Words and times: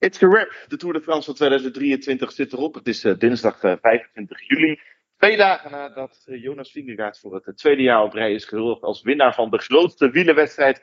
It's 0.00 0.22
a 0.22 0.28
wrap. 0.28 0.64
De 0.68 0.76
Tour 0.76 0.92
de 0.94 1.00
France 1.00 1.24
van 1.24 1.34
2023 1.34 2.32
zit 2.32 2.52
erop. 2.52 2.74
Het 2.74 2.86
is 2.86 3.04
uh, 3.04 3.18
dinsdag 3.18 3.62
uh, 3.62 3.72
25 3.80 4.48
juli. 4.48 4.80
Twee 5.16 5.36
dagen 5.36 5.70
nadat 5.70 6.24
uh, 6.26 6.42
Jonas 6.42 6.70
Vingegaard 6.70 7.18
voor 7.18 7.40
het 7.44 7.56
tweede 7.56 7.82
jaar 7.82 8.02
op 8.02 8.12
rij 8.12 8.32
is 8.32 8.44
gehuldigd 8.44 8.82
als 8.82 9.02
winnaar 9.02 9.34
van 9.34 9.50
de 9.50 9.58
grootste 9.58 10.10
wielerwedstrijd 10.10 10.82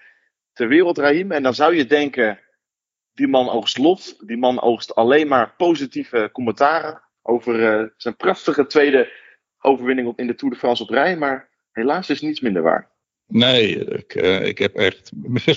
ter 0.53 0.67
wereld, 0.67 0.97
Rahim. 0.97 1.31
En 1.31 1.43
dan 1.43 1.53
zou 1.53 1.75
je 1.75 1.85
denken, 1.85 2.39
die 3.13 3.27
man 3.27 3.49
oogst 3.49 3.77
lof. 3.77 4.17
Die 4.17 4.37
man 4.37 4.61
oogst 4.61 4.95
alleen 4.95 5.27
maar 5.27 5.55
positieve 5.55 6.29
commentaren 6.31 7.01
over 7.21 7.91
zijn 7.97 8.15
prachtige 8.15 8.65
tweede 8.65 9.11
overwinning 9.59 10.07
op, 10.07 10.19
in 10.19 10.27
de 10.27 10.35
Tour 10.35 10.53
de 10.53 10.59
France 10.59 10.83
op 10.83 10.89
rij. 10.89 11.17
Maar 11.17 11.49
helaas 11.71 12.09
is 12.09 12.21
niets 12.21 12.39
minder 12.39 12.61
waar. 12.61 12.96
Nee, 13.27 13.85
ik, 13.85 14.15
uh, 14.15 14.45
ik 14.45 14.57
heb 14.57 14.75
echt 14.75 15.11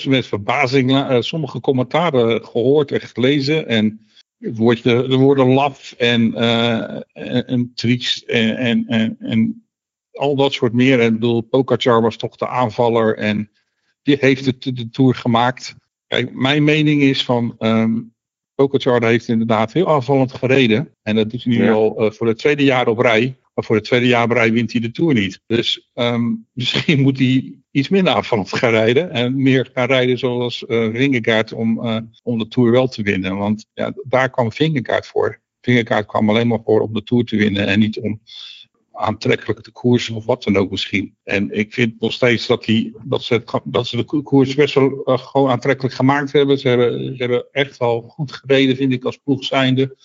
met 0.08 0.26
verbazing 0.34 0.90
uh, 0.90 1.20
sommige 1.20 1.60
commentaren 1.60 2.44
gehoord 2.44 2.92
en 2.92 3.00
gelezen. 3.00 3.66
En 3.66 4.06
het 4.38 4.56
woordje, 4.56 5.08
de 5.08 5.16
woorden 5.16 5.46
laf 5.46 5.92
en, 5.92 6.32
uh, 6.32 6.94
en, 7.12 7.46
en 7.46 7.72
triest 7.74 8.22
en, 8.22 8.56
en, 8.56 8.84
en, 8.86 9.16
en, 9.18 9.64
al 10.12 10.36
dat 10.36 10.52
soort 10.52 10.72
meer. 10.72 11.00
En 11.00 11.06
ik 11.06 11.12
bedoel, 11.12 11.40
Pogacar 11.40 12.02
was 12.02 12.16
toch 12.16 12.36
de 12.36 12.48
aanvaller 12.48 13.16
en 13.16 13.50
die 14.02 14.16
heeft 14.20 14.46
het 14.46 14.62
de 14.62 14.88
Tour 14.90 15.14
gemaakt. 15.14 15.74
Kijk, 16.06 16.34
mijn 16.34 16.64
mening 16.64 17.02
is 17.02 17.24
van 17.24 17.54
um, 17.58 18.14
Pogacar 18.54 19.04
heeft 19.04 19.28
inderdaad 19.28 19.72
heel 19.72 19.88
aanvallend 19.88 20.32
gereden. 20.32 20.94
En 21.02 21.16
dat 21.16 21.32
hij 21.32 21.40
nu 21.44 21.64
ja. 21.64 21.72
al 21.72 22.12
voor 22.12 22.26
het 22.26 22.38
tweede 22.38 22.64
jaar 22.64 22.88
op 22.88 22.98
rij. 22.98 23.36
Maar 23.60 23.68
voor 23.68 23.78
het 23.78 23.88
tweede 23.88 24.06
jaar 24.06 24.32
rij 24.32 24.52
wint 24.52 24.72
hij 24.72 24.80
de 24.80 24.90
Tour 24.90 25.14
niet. 25.14 25.40
Dus 25.46 25.90
um, 25.94 26.46
misschien 26.52 27.00
moet 27.00 27.18
hij 27.18 27.54
iets 27.70 27.88
minder 27.88 28.12
aanvallend 28.12 28.52
gaan 28.52 28.70
rijden. 28.70 29.10
En 29.10 29.42
meer 29.42 29.70
gaan 29.74 29.86
rijden 29.86 30.18
zoals 30.18 30.64
uh, 30.68 30.94
Vingegaard 30.94 31.52
om, 31.52 31.86
uh, 31.86 31.96
om 32.22 32.38
de 32.38 32.48
Tour 32.48 32.70
wel 32.70 32.88
te 32.88 33.02
winnen. 33.02 33.36
Want 33.36 33.66
ja, 33.74 33.92
daar 34.04 34.30
kwam 34.30 34.52
Vingegaard 34.52 35.06
voor. 35.06 35.40
Vingegaard 35.60 36.06
kwam 36.06 36.30
alleen 36.30 36.46
maar 36.46 36.60
voor 36.64 36.80
om 36.80 36.92
de 36.92 37.02
Tour 37.02 37.24
te 37.24 37.36
winnen. 37.36 37.66
En 37.66 37.78
niet 37.78 38.00
om 38.00 38.20
aantrekkelijk 38.92 39.60
te 39.60 39.70
koersen 39.70 40.14
of 40.14 40.24
wat 40.24 40.42
dan 40.42 40.56
ook 40.56 40.70
misschien. 40.70 41.16
En 41.24 41.50
ik 41.50 41.72
vind 41.72 42.00
nog 42.00 42.12
steeds 42.12 42.46
dat, 42.46 42.64
die, 42.64 42.96
dat, 43.04 43.22
ze, 43.22 43.42
dat 43.64 43.86
ze 43.86 43.96
de 43.96 44.22
koers 44.22 44.54
best 44.54 44.74
wel 44.74 45.02
uh, 45.04 45.18
gewoon 45.18 45.50
aantrekkelijk 45.50 45.94
gemaakt 45.94 46.32
hebben. 46.32 46.58
Ze, 46.58 46.68
hebben. 46.68 47.16
ze 47.16 47.22
hebben 47.22 47.46
echt 47.52 47.76
wel 47.76 48.00
goed 48.00 48.32
gereden, 48.32 48.76
vind 48.76 48.92
ik, 48.92 49.04
als 49.04 49.16
ploeg 49.16 49.44
zijnde. 49.44 49.96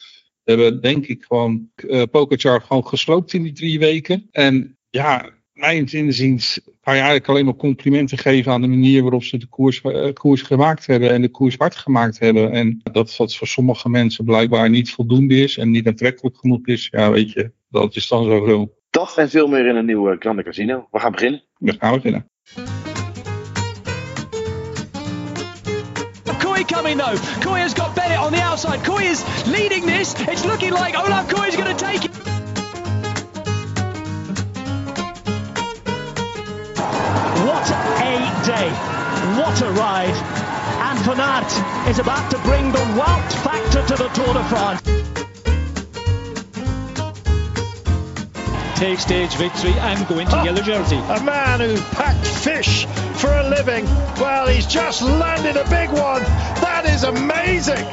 We 0.45 0.51
hebben 0.51 0.81
denk 0.81 1.05
ik 1.05 1.23
gewoon 1.23 1.69
uh, 1.75 2.03
Pokerchar 2.11 2.61
gewoon 2.61 2.87
gesloopt 2.87 3.33
in 3.33 3.43
die 3.43 3.53
drie 3.53 3.79
weken. 3.79 4.27
En 4.31 4.77
ja, 4.89 5.29
mijn 5.53 5.87
inziens 5.91 6.59
ga 6.81 6.91
je 6.91 6.97
eigenlijk 6.97 7.27
alleen 7.27 7.45
maar 7.45 7.55
complimenten 7.55 8.17
geven 8.17 8.51
aan 8.51 8.61
de 8.61 8.67
manier 8.67 9.01
waarop 9.01 9.23
ze 9.23 9.37
de 9.37 9.47
koers, 9.47 9.81
uh, 9.83 10.13
koers 10.13 10.41
gemaakt 10.41 10.85
hebben 10.85 11.09
en 11.09 11.21
de 11.21 11.29
koers 11.29 11.55
hard 11.57 11.75
gemaakt 11.75 12.19
hebben. 12.19 12.51
En 12.51 12.81
dat 12.83 13.15
dat 13.17 13.35
voor 13.35 13.47
sommige 13.47 13.89
mensen 13.89 14.25
blijkbaar 14.25 14.69
niet 14.69 14.91
voldoende 14.91 15.35
is 15.35 15.57
en 15.57 15.71
niet 15.71 15.87
aantrekkelijk 15.87 16.37
genoeg 16.37 16.67
is. 16.67 16.87
Ja, 16.91 17.11
weet 17.11 17.31
je, 17.31 17.51
dat 17.69 17.95
is 17.95 18.07
dan 18.07 18.23
zo. 18.23 18.47
zo. 18.47 18.73
Dat 18.89 19.17
en 19.17 19.29
veel 19.29 19.47
meer 19.47 19.65
in 19.65 19.75
een 19.75 19.85
nieuwe 19.85 20.15
Grande 20.19 20.43
Casino. 20.43 20.87
We 20.91 20.99
gaan 20.99 21.11
beginnen. 21.11 21.43
We 21.57 21.75
gaan 21.79 21.93
beginnen. 21.93 22.29
Coming 26.63 26.97
though. 26.97 27.17
Koy 27.41 27.59
has 27.59 27.73
got 27.73 27.95
Bennett 27.95 28.19
on 28.19 28.31
the 28.31 28.41
outside. 28.41 28.83
Koy 28.83 29.03
is 29.03 29.23
leading 29.47 29.85
this. 29.85 30.15
It's 30.17 30.45
looking 30.45 30.71
like 30.71 30.95
Olaf 30.95 31.29
Koy 31.29 31.47
is 31.47 31.55
going 31.55 31.75
to 31.75 31.85
take 31.85 32.05
it. 32.05 32.11
What 37.45 37.69
a 37.69 38.15
day. 38.45 38.69
What 39.39 39.61
a 39.61 39.71
ride. 39.71 40.45
And 40.87 41.89
is 41.89 41.99
about 41.99 42.31
to 42.31 42.37
bring 42.39 42.71
the 42.71 42.79
Wout 42.97 43.33
factor 43.43 43.85
to 43.85 43.95
the 43.95 44.09
Tour 44.09 44.33
de 44.33 44.43
France. 44.45 44.94
Take 48.75 48.99
stage 48.99 49.33
victory 49.35 49.71
and 49.71 50.05
go 50.07 50.19
into 50.19 50.37
oh, 50.37 50.43
yellow 50.43 50.61
ah, 50.61 50.65
jersey. 50.65 50.97
A 50.97 51.23
man 51.23 51.61
who 51.61 51.77
packed 51.95 52.27
fish 52.27 52.85
for 53.15 53.31
a 53.31 53.47
living. 53.47 53.85
Well, 54.19 54.47
he's 54.47 54.67
just 54.67 55.01
landed 55.01 55.55
a 55.55 55.63
big 55.69 55.89
one. 55.89 56.21
That 56.61 56.85
is 56.85 57.03
amazing. 57.03 57.85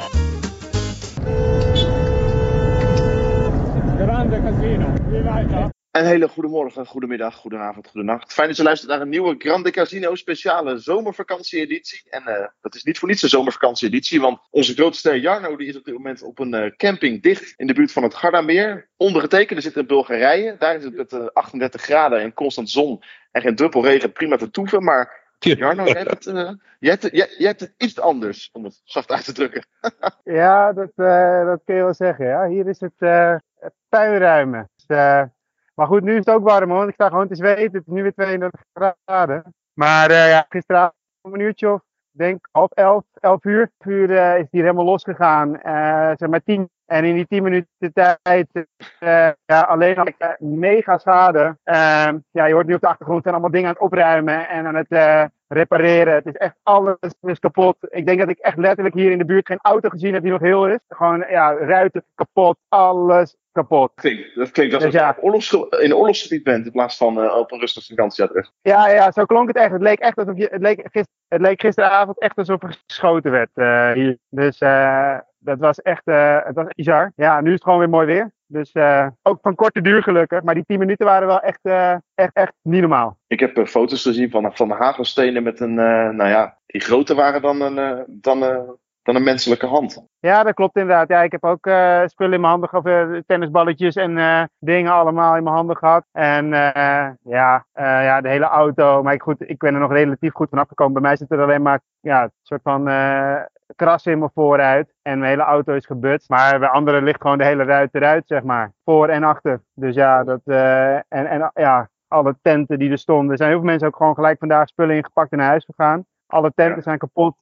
Grande 3.96 4.42
casino. 4.42 5.72
Een 5.92 6.04
hele 6.04 6.28
goede 6.28 6.48
morgen, 6.48 6.86
goedemiddag, 6.86 7.34
goedenavond, 7.34 7.88
goedenacht. 7.88 8.32
Fijn 8.32 8.48
dat 8.48 8.56
je 8.56 8.62
luistert 8.62 8.90
naar 8.90 9.00
een 9.00 9.08
nieuwe 9.08 9.34
Grande 9.38 9.70
Casino 9.70 10.14
speciale 10.14 10.78
zomervakantie-editie. 10.78 12.10
En 12.10 12.22
uh, 12.26 12.46
dat 12.60 12.74
is 12.74 12.82
niet 12.82 12.98
voor 12.98 13.08
niets 13.08 13.22
een 13.22 13.28
zomervakantie-editie, 13.28 14.20
want 14.20 14.40
onze 14.50 14.74
grootste 14.74 15.20
Jarno 15.20 15.56
die 15.56 15.68
is 15.68 15.76
op 15.76 15.84
dit 15.84 15.94
moment 15.94 16.22
op 16.22 16.38
een 16.38 16.54
uh, 16.54 16.70
camping 16.76 17.22
dicht 17.22 17.54
in 17.56 17.66
de 17.66 17.74
buurt 17.74 17.92
van 17.92 18.02
het 18.02 18.14
Gardameer. 18.14 18.88
Ondergetekende 18.96 19.62
zit 19.62 19.76
in 19.76 19.86
Bulgarije. 19.86 20.56
Daar 20.58 20.76
is 20.76 20.84
het 20.84 20.96
met 20.96 21.12
uh, 21.12 21.26
38 21.32 21.82
graden 21.82 22.20
en 22.20 22.34
constant 22.34 22.70
zon 22.70 23.02
en 23.30 23.42
geen 23.42 23.56
druppel 23.56 23.84
regen 23.84 24.12
prima 24.12 24.36
te 24.36 24.50
toeven. 24.50 24.84
Maar 24.84 25.34
Jarno, 25.38 25.84
jij 25.84 26.02
hebt, 26.02 26.24
het, 26.24 26.34
uh, 26.34 26.50
jij, 26.78 26.90
hebt, 26.90 27.02
jij, 27.02 27.34
jij 27.38 27.48
hebt 27.48 27.60
het 27.60 27.74
iets 27.78 28.00
anders, 28.00 28.48
om 28.52 28.64
het 28.64 28.80
zacht 28.84 29.10
uit 29.10 29.24
te 29.24 29.32
drukken. 29.32 29.66
ja, 30.24 30.72
dat, 30.72 30.92
uh, 30.96 31.46
dat 31.46 31.60
kun 31.64 31.74
je 31.74 31.82
wel 31.82 31.94
zeggen. 31.94 32.26
Ja. 32.26 32.48
Hier 32.48 32.68
is 32.68 32.80
het 32.80 32.94
uh, 32.98 33.34
puinruimen. 33.88 34.70
Dus, 34.76 34.96
maar 35.74 35.86
goed, 35.86 36.02
nu 36.02 36.12
is 36.12 36.24
het 36.24 36.30
ook 36.30 36.48
warm 36.48 36.70
hoor. 36.70 36.88
Ik 36.88 36.94
sta 36.94 37.08
gewoon 37.08 37.28
te 37.28 37.34
zweten. 37.34 37.62
Het 37.62 37.74
is 37.74 37.82
nu 37.84 38.02
weer 38.02 38.14
32 38.14 38.60
graden. 39.04 39.54
Maar 39.72 40.12
ja, 40.12 40.46
gisteravond 40.48 40.94
een 41.22 41.40
uurtje 41.40 41.72
of 41.72 41.80
denk 42.10 42.48
half 42.50 42.70
elf, 42.70 43.04
elf 43.20 43.44
uur, 43.44 43.70
uur 43.86 44.10
uh, 44.10 44.38
is 44.38 44.50
die 44.50 44.60
helemaal 44.60 44.84
losgegaan. 44.84 45.48
Uh, 45.48 46.10
zeg 46.14 46.28
maar 46.28 46.42
tien. 46.42 46.70
En 46.92 47.04
in 47.04 47.14
die 47.14 47.26
tien 47.26 47.42
minuten 47.42 47.92
tijd 48.22 48.46
uh, 48.54 48.64
ja, 49.44 49.60
alleen 49.60 49.98
al 49.98 50.06
mega 50.38 50.98
schade. 50.98 51.56
ja, 52.30 52.46
je 52.46 52.52
hoort 52.52 52.66
nu 52.66 52.74
op 52.74 52.80
de 52.80 52.86
achtergrond 52.86 53.22
zijn 53.22 53.34
allemaal 53.34 53.52
dingen 53.52 53.68
aan 53.68 53.74
het 53.74 53.82
opruimen 53.82 54.48
en 54.48 54.66
aan 54.66 54.74
het 54.74 55.30
repareren. 55.48 56.14
Het 56.14 56.26
is 56.26 56.36
echt 56.36 56.54
alles 56.62 56.96
is 57.20 57.38
kapot. 57.38 57.76
Ik 57.80 58.06
denk 58.06 58.18
dat 58.18 58.28
ik 58.28 58.38
echt 58.38 58.56
letterlijk 58.56 58.94
hier 58.94 59.10
in 59.10 59.18
de 59.18 59.24
buurt 59.24 59.46
geen 59.46 59.58
auto 59.62 59.88
gezien 59.88 60.12
heb 60.12 60.22
die 60.22 60.32
nog 60.32 60.40
heel 60.40 60.68
is. 60.68 60.78
Gewoon 60.88 61.24
ja, 61.28 61.52
ruiten 61.52 62.04
kapot, 62.14 62.56
alles 62.68 63.36
kapot. 63.52 63.92
Klinkt, 63.94 64.34
dat 64.34 64.50
klinkt 64.50 64.74
alsof 64.74 64.90
dus, 64.90 65.00
ja. 65.00 65.14
je 65.16 65.22
oorlogs, 65.22 65.52
in 65.52 65.66
een 65.70 65.94
oorlogsgebied 65.94 66.42
bent 66.42 66.66
in 66.66 66.72
plaats 66.72 66.96
van 66.96 67.24
uh, 67.24 67.36
op 67.36 67.52
een 67.52 67.60
rustig 67.60 67.86
vakantieadres. 67.86 68.52
Ja, 68.62 68.88
ja, 68.88 69.12
zo 69.12 69.24
klonk 69.24 69.48
het 69.48 69.56
echt. 69.56 69.72
Het 69.72 69.82
leek 69.82 69.98
echt 69.98 70.16
alsof 70.16 70.36
je, 70.36 70.48
het 70.50 70.62
leek, 70.62 70.80
gister, 70.82 71.14
het 71.28 71.40
leek 71.40 71.60
gisteravond 71.60 72.20
echt 72.20 72.36
alsof 72.36 72.62
er 72.62 72.78
geschoten 72.86 73.30
werd 73.30 73.50
uh, 73.54 73.92
hier. 73.92 74.18
Dus 74.28 74.60
uh, 74.60 75.18
dat 75.42 75.58
was 75.58 75.82
echt, 75.82 76.02
het 76.44 76.54
was 76.54 76.66
bizar. 76.74 77.12
Ja, 77.16 77.40
nu 77.40 77.46
is 77.46 77.54
het 77.54 77.62
gewoon 77.62 77.78
weer 77.78 77.88
mooi 77.88 78.06
weer. 78.06 78.32
Dus 78.46 78.74
uh, 78.74 79.06
ook 79.22 79.38
van 79.42 79.54
korte 79.54 79.80
duur 79.80 80.02
gelukkig. 80.02 80.42
Maar 80.42 80.54
die 80.54 80.64
10 80.66 80.78
minuten 80.78 81.06
waren 81.06 81.26
wel 81.26 81.40
echt, 81.40 81.58
uh, 81.62 81.94
echt, 82.14 82.32
echt 82.32 82.52
niet 82.62 82.80
normaal. 82.80 83.18
Ik 83.26 83.40
heb 83.40 83.58
uh, 83.58 83.64
foto's 83.64 84.02
gezien 84.02 84.30
van, 84.30 84.56
van 84.56 84.68
de 84.68 84.74
hagelstenen 84.74 85.42
met 85.42 85.60
een, 85.60 85.74
nou 85.74 86.28
ja, 86.28 86.58
die 86.66 86.80
groter 86.80 87.16
waren 87.16 87.42
dan 87.42 87.60
een, 87.60 88.04
dan, 88.08 88.38
dan 89.02 89.16
een 89.16 89.22
menselijke 89.22 89.66
hand. 89.66 90.06
Ja, 90.18 90.42
dat 90.42 90.54
klopt 90.54 90.76
inderdaad. 90.76 91.08
Ja, 91.08 91.22
ik 91.22 91.32
heb 91.32 91.44
ook 91.44 91.68
spullen 92.06 92.32
in 92.32 92.40
mijn 92.40 92.44
handen 92.44 92.68
gehad, 92.68 93.22
tennisballetjes 93.26 93.94
en 93.94 94.48
dingen 94.58 94.92
allemaal 94.92 95.36
in 95.36 95.42
mijn 95.42 95.54
handen 95.54 95.76
gehad. 95.76 96.04
En 96.12 96.48
ja, 97.22 97.64
ja, 97.74 98.20
de 98.20 98.28
hele 98.28 98.44
auto. 98.44 99.02
Maar 99.02 99.12
ik, 99.12 99.22
goed, 99.22 99.48
ik 99.48 99.58
ben 99.58 99.74
er 99.74 99.80
nog 99.80 99.92
relatief 99.92 100.32
goed 100.32 100.48
van 100.48 100.58
afgekomen. 100.58 100.92
Bij 100.92 101.02
mij 101.02 101.16
zit 101.16 101.30
er 101.30 101.42
alleen 101.42 101.62
maar 101.62 101.80
ja, 102.00 102.22
een 102.22 102.30
soort 102.42 102.62
van 102.62 102.84
krassen 103.76 104.12
in 104.12 104.18
mijn 104.18 104.30
vooruit. 104.34 104.92
En 105.02 105.18
mijn 105.18 105.30
hele 105.30 105.42
auto 105.42 105.74
is 105.74 105.86
gebutst. 105.86 106.28
Maar 106.28 106.58
bij 106.58 106.68
anderen 106.68 107.02
ligt 107.02 107.20
gewoon 107.20 107.38
de 107.38 107.44
hele 107.44 107.64
ruit 107.64 107.94
eruit, 107.94 108.22
zeg 108.26 108.42
maar. 108.42 108.72
Voor 108.84 109.08
en 109.08 109.24
achter. 109.24 109.60
Dus 109.74 109.94
ja, 109.94 110.24
dat, 110.24 110.40
en, 110.44 111.26
en 111.26 111.50
ja, 111.54 111.88
alle 112.08 112.36
tenten 112.42 112.78
die 112.78 112.90
er 112.90 112.98
stonden. 112.98 113.30
Er 113.30 113.36
zijn 113.36 113.50
heel 113.50 113.58
veel 113.58 113.68
mensen 113.68 113.88
ook 113.88 113.96
gewoon 113.96 114.14
gelijk 114.14 114.38
vandaag 114.38 114.68
spullen 114.68 114.96
ingepakt 114.96 115.32
en 115.32 115.38
naar 115.38 115.46
huis 115.46 115.64
gegaan. 115.64 116.04
Alle 116.26 116.52
tenten 116.54 116.76
ja. 116.76 116.82
zijn 116.82 116.98
kapot. 116.98 117.36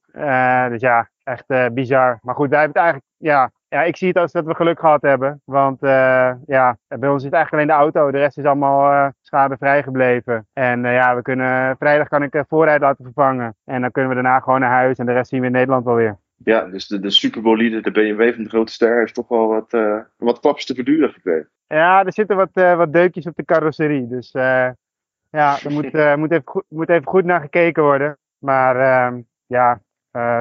Dus 0.70 0.80
ja, 0.80 1.08
echt 1.30 1.44
uh, 1.46 1.66
bizar. 1.72 2.18
Maar 2.22 2.34
goed, 2.34 2.48
wij 2.48 2.58
hebben 2.60 2.82
het 2.82 2.92
eigenlijk, 2.92 3.06
ja, 3.16 3.50
ja, 3.70 3.82
ik 3.82 3.96
zie 3.96 4.08
het 4.08 4.16
als 4.16 4.32
dat 4.32 4.44
we 4.44 4.54
geluk 4.54 4.80
gehad 4.80 5.02
hebben. 5.02 5.42
Want 5.44 5.82
uh, 5.82 6.32
ja, 6.46 6.76
bij 6.88 7.08
ons 7.08 7.22
zit 7.22 7.32
eigenlijk 7.32 7.52
alleen 7.52 7.66
de 7.66 7.84
auto. 7.84 8.10
De 8.10 8.18
rest 8.18 8.38
is 8.38 8.44
allemaal 8.44 8.92
uh, 8.92 9.08
schadevrij 9.20 9.82
gebleven. 9.82 10.46
En 10.52 10.84
uh, 10.84 10.92
ja, 10.92 11.16
we 11.16 11.22
kunnen, 11.22 11.76
vrijdag 11.76 12.08
kan 12.08 12.22
ik 12.22 12.44
voorrijd 12.48 12.80
laten 12.80 13.04
vervangen. 13.04 13.54
En 13.64 13.80
dan 13.80 13.90
kunnen 13.90 14.10
we 14.10 14.22
daarna 14.22 14.40
gewoon 14.40 14.60
naar 14.60 14.70
huis. 14.70 14.98
En 14.98 15.06
de 15.06 15.12
rest 15.12 15.30
zien 15.30 15.40
we 15.40 15.46
in 15.46 15.52
Nederland 15.52 15.84
wel 15.84 15.94
weer. 15.94 16.18
Ja, 16.44 16.64
dus 16.64 16.86
de, 16.86 17.00
de 17.00 17.10
superbolide, 17.10 17.80
de 17.80 17.90
BMW 17.90 18.34
van 18.34 18.42
de 18.42 18.48
grote 18.48 18.72
ster, 18.72 18.98
heeft 18.98 19.14
toch 19.14 19.28
wel 19.28 19.48
wat, 19.48 19.70
wat 20.16 20.40
klapjes 20.40 20.66
te 20.66 20.74
verduren 20.74 21.10
gekregen. 21.10 21.48
Ja, 21.66 22.04
er 22.04 22.12
zitten 22.12 22.36
wat, 22.36 22.50
wat 22.52 22.92
deukjes 22.92 23.26
op 23.26 23.36
de 23.36 23.44
carrosserie. 23.44 24.08
Dus 24.08 24.30
ja, 24.32 25.58
er 25.64 25.70
moet, 25.70 26.16
moet, 26.16 26.30
even 26.30 26.42
goed, 26.44 26.64
moet 26.68 26.88
even 26.88 27.06
goed 27.06 27.24
naar 27.24 27.40
gekeken 27.40 27.82
worden. 27.82 28.18
Maar 28.38 28.76
ehm, 28.76 29.20
ja, 29.46 29.80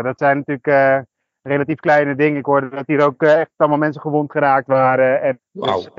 dat 0.02 0.18
zijn 0.18 0.44
natuurlijk 0.46 1.06
relatief 1.42 1.80
kleine 1.80 2.16
dingen. 2.16 2.40
Ik 2.40 2.46
hoorde 2.46 2.70
dat 2.70 2.88
hier 2.88 3.06
ook 3.06 3.24
echt 3.24 3.50
allemaal 3.58 3.78
mensen 3.78 4.02
gewond 4.02 4.32
geraakt 4.32 4.68
waren. 4.68 5.22
En 5.22 5.40
wow. 5.52 5.74
dus, 5.74 5.90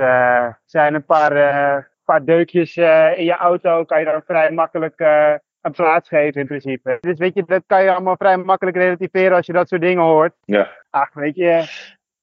zijn 0.65 0.95
een 0.95 1.05
paar, 1.05 1.33
paar 2.05 2.25
deukjes 2.25 2.77
in 3.17 3.25
je 3.25 3.37
auto. 3.37 3.85
Kan 3.85 3.99
je 3.99 4.05
dan 4.05 4.23
vrij 4.27 4.51
makkelijk 4.51 5.01
een 5.61 5.73
plaats 5.73 6.09
geven 6.09 6.41
in 6.41 6.47
principe. 6.47 6.99
Dus 7.01 7.19
weet 7.19 7.35
je, 7.35 7.45
dat 7.47 7.63
kan 7.67 7.83
je 7.83 7.91
allemaal 7.91 8.17
vrij 8.17 8.37
makkelijk 8.37 8.77
relativeren 8.77 9.37
als 9.37 9.47
je 9.47 9.53
dat 9.53 9.69
soort 9.69 9.81
dingen 9.81 10.03
hoort. 10.03 10.35
Ja. 10.45 10.71
Ach, 10.91 11.13
weet 11.13 11.37
je, 11.37 11.65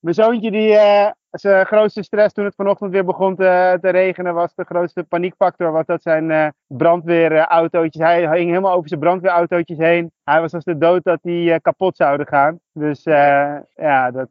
mijn 0.07 0.19
zoontje 0.19 0.51
die, 0.51 0.69
uh, 0.69 1.09
zijn 1.31 1.65
grootste 1.65 2.03
stress 2.03 2.33
toen 2.33 2.45
het 2.45 2.55
vanochtend 2.55 2.91
weer 2.91 3.05
begon 3.05 3.35
te, 3.35 3.77
te 3.81 3.89
regenen 3.89 4.33
was 4.33 4.55
de 4.55 4.63
grootste 4.63 5.03
paniekfactor 5.03 5.71
was 5.71 5.85
dat 5.85 6.01
zijn 6.01 6.29
uh, 6.29 6.47
brandweerautootjes, 6.67 8.03
hij 8.03 8.37
hing 8.37 8.49
helemaal 8.49 8.73
over 8.73 8.87
zijn 8.87 8.99
brandweerautootjes 8.99 9.77
heen. 9.77 10.11
Hij 10.23 10.41
was 10.41 10.53
als 10.53 10.63
de 10.63 10.77
dood 10.77 11.03
dat 11.03 11.19
die 11.21 11.49
uh, 11.49 11.55
kapot 11.61 11.95
zouden 11.95 12.27
gaan. 12.27 12.59
Dus 12.73 13.03
ja, 13.03 14.11
dat, 14.11 14.29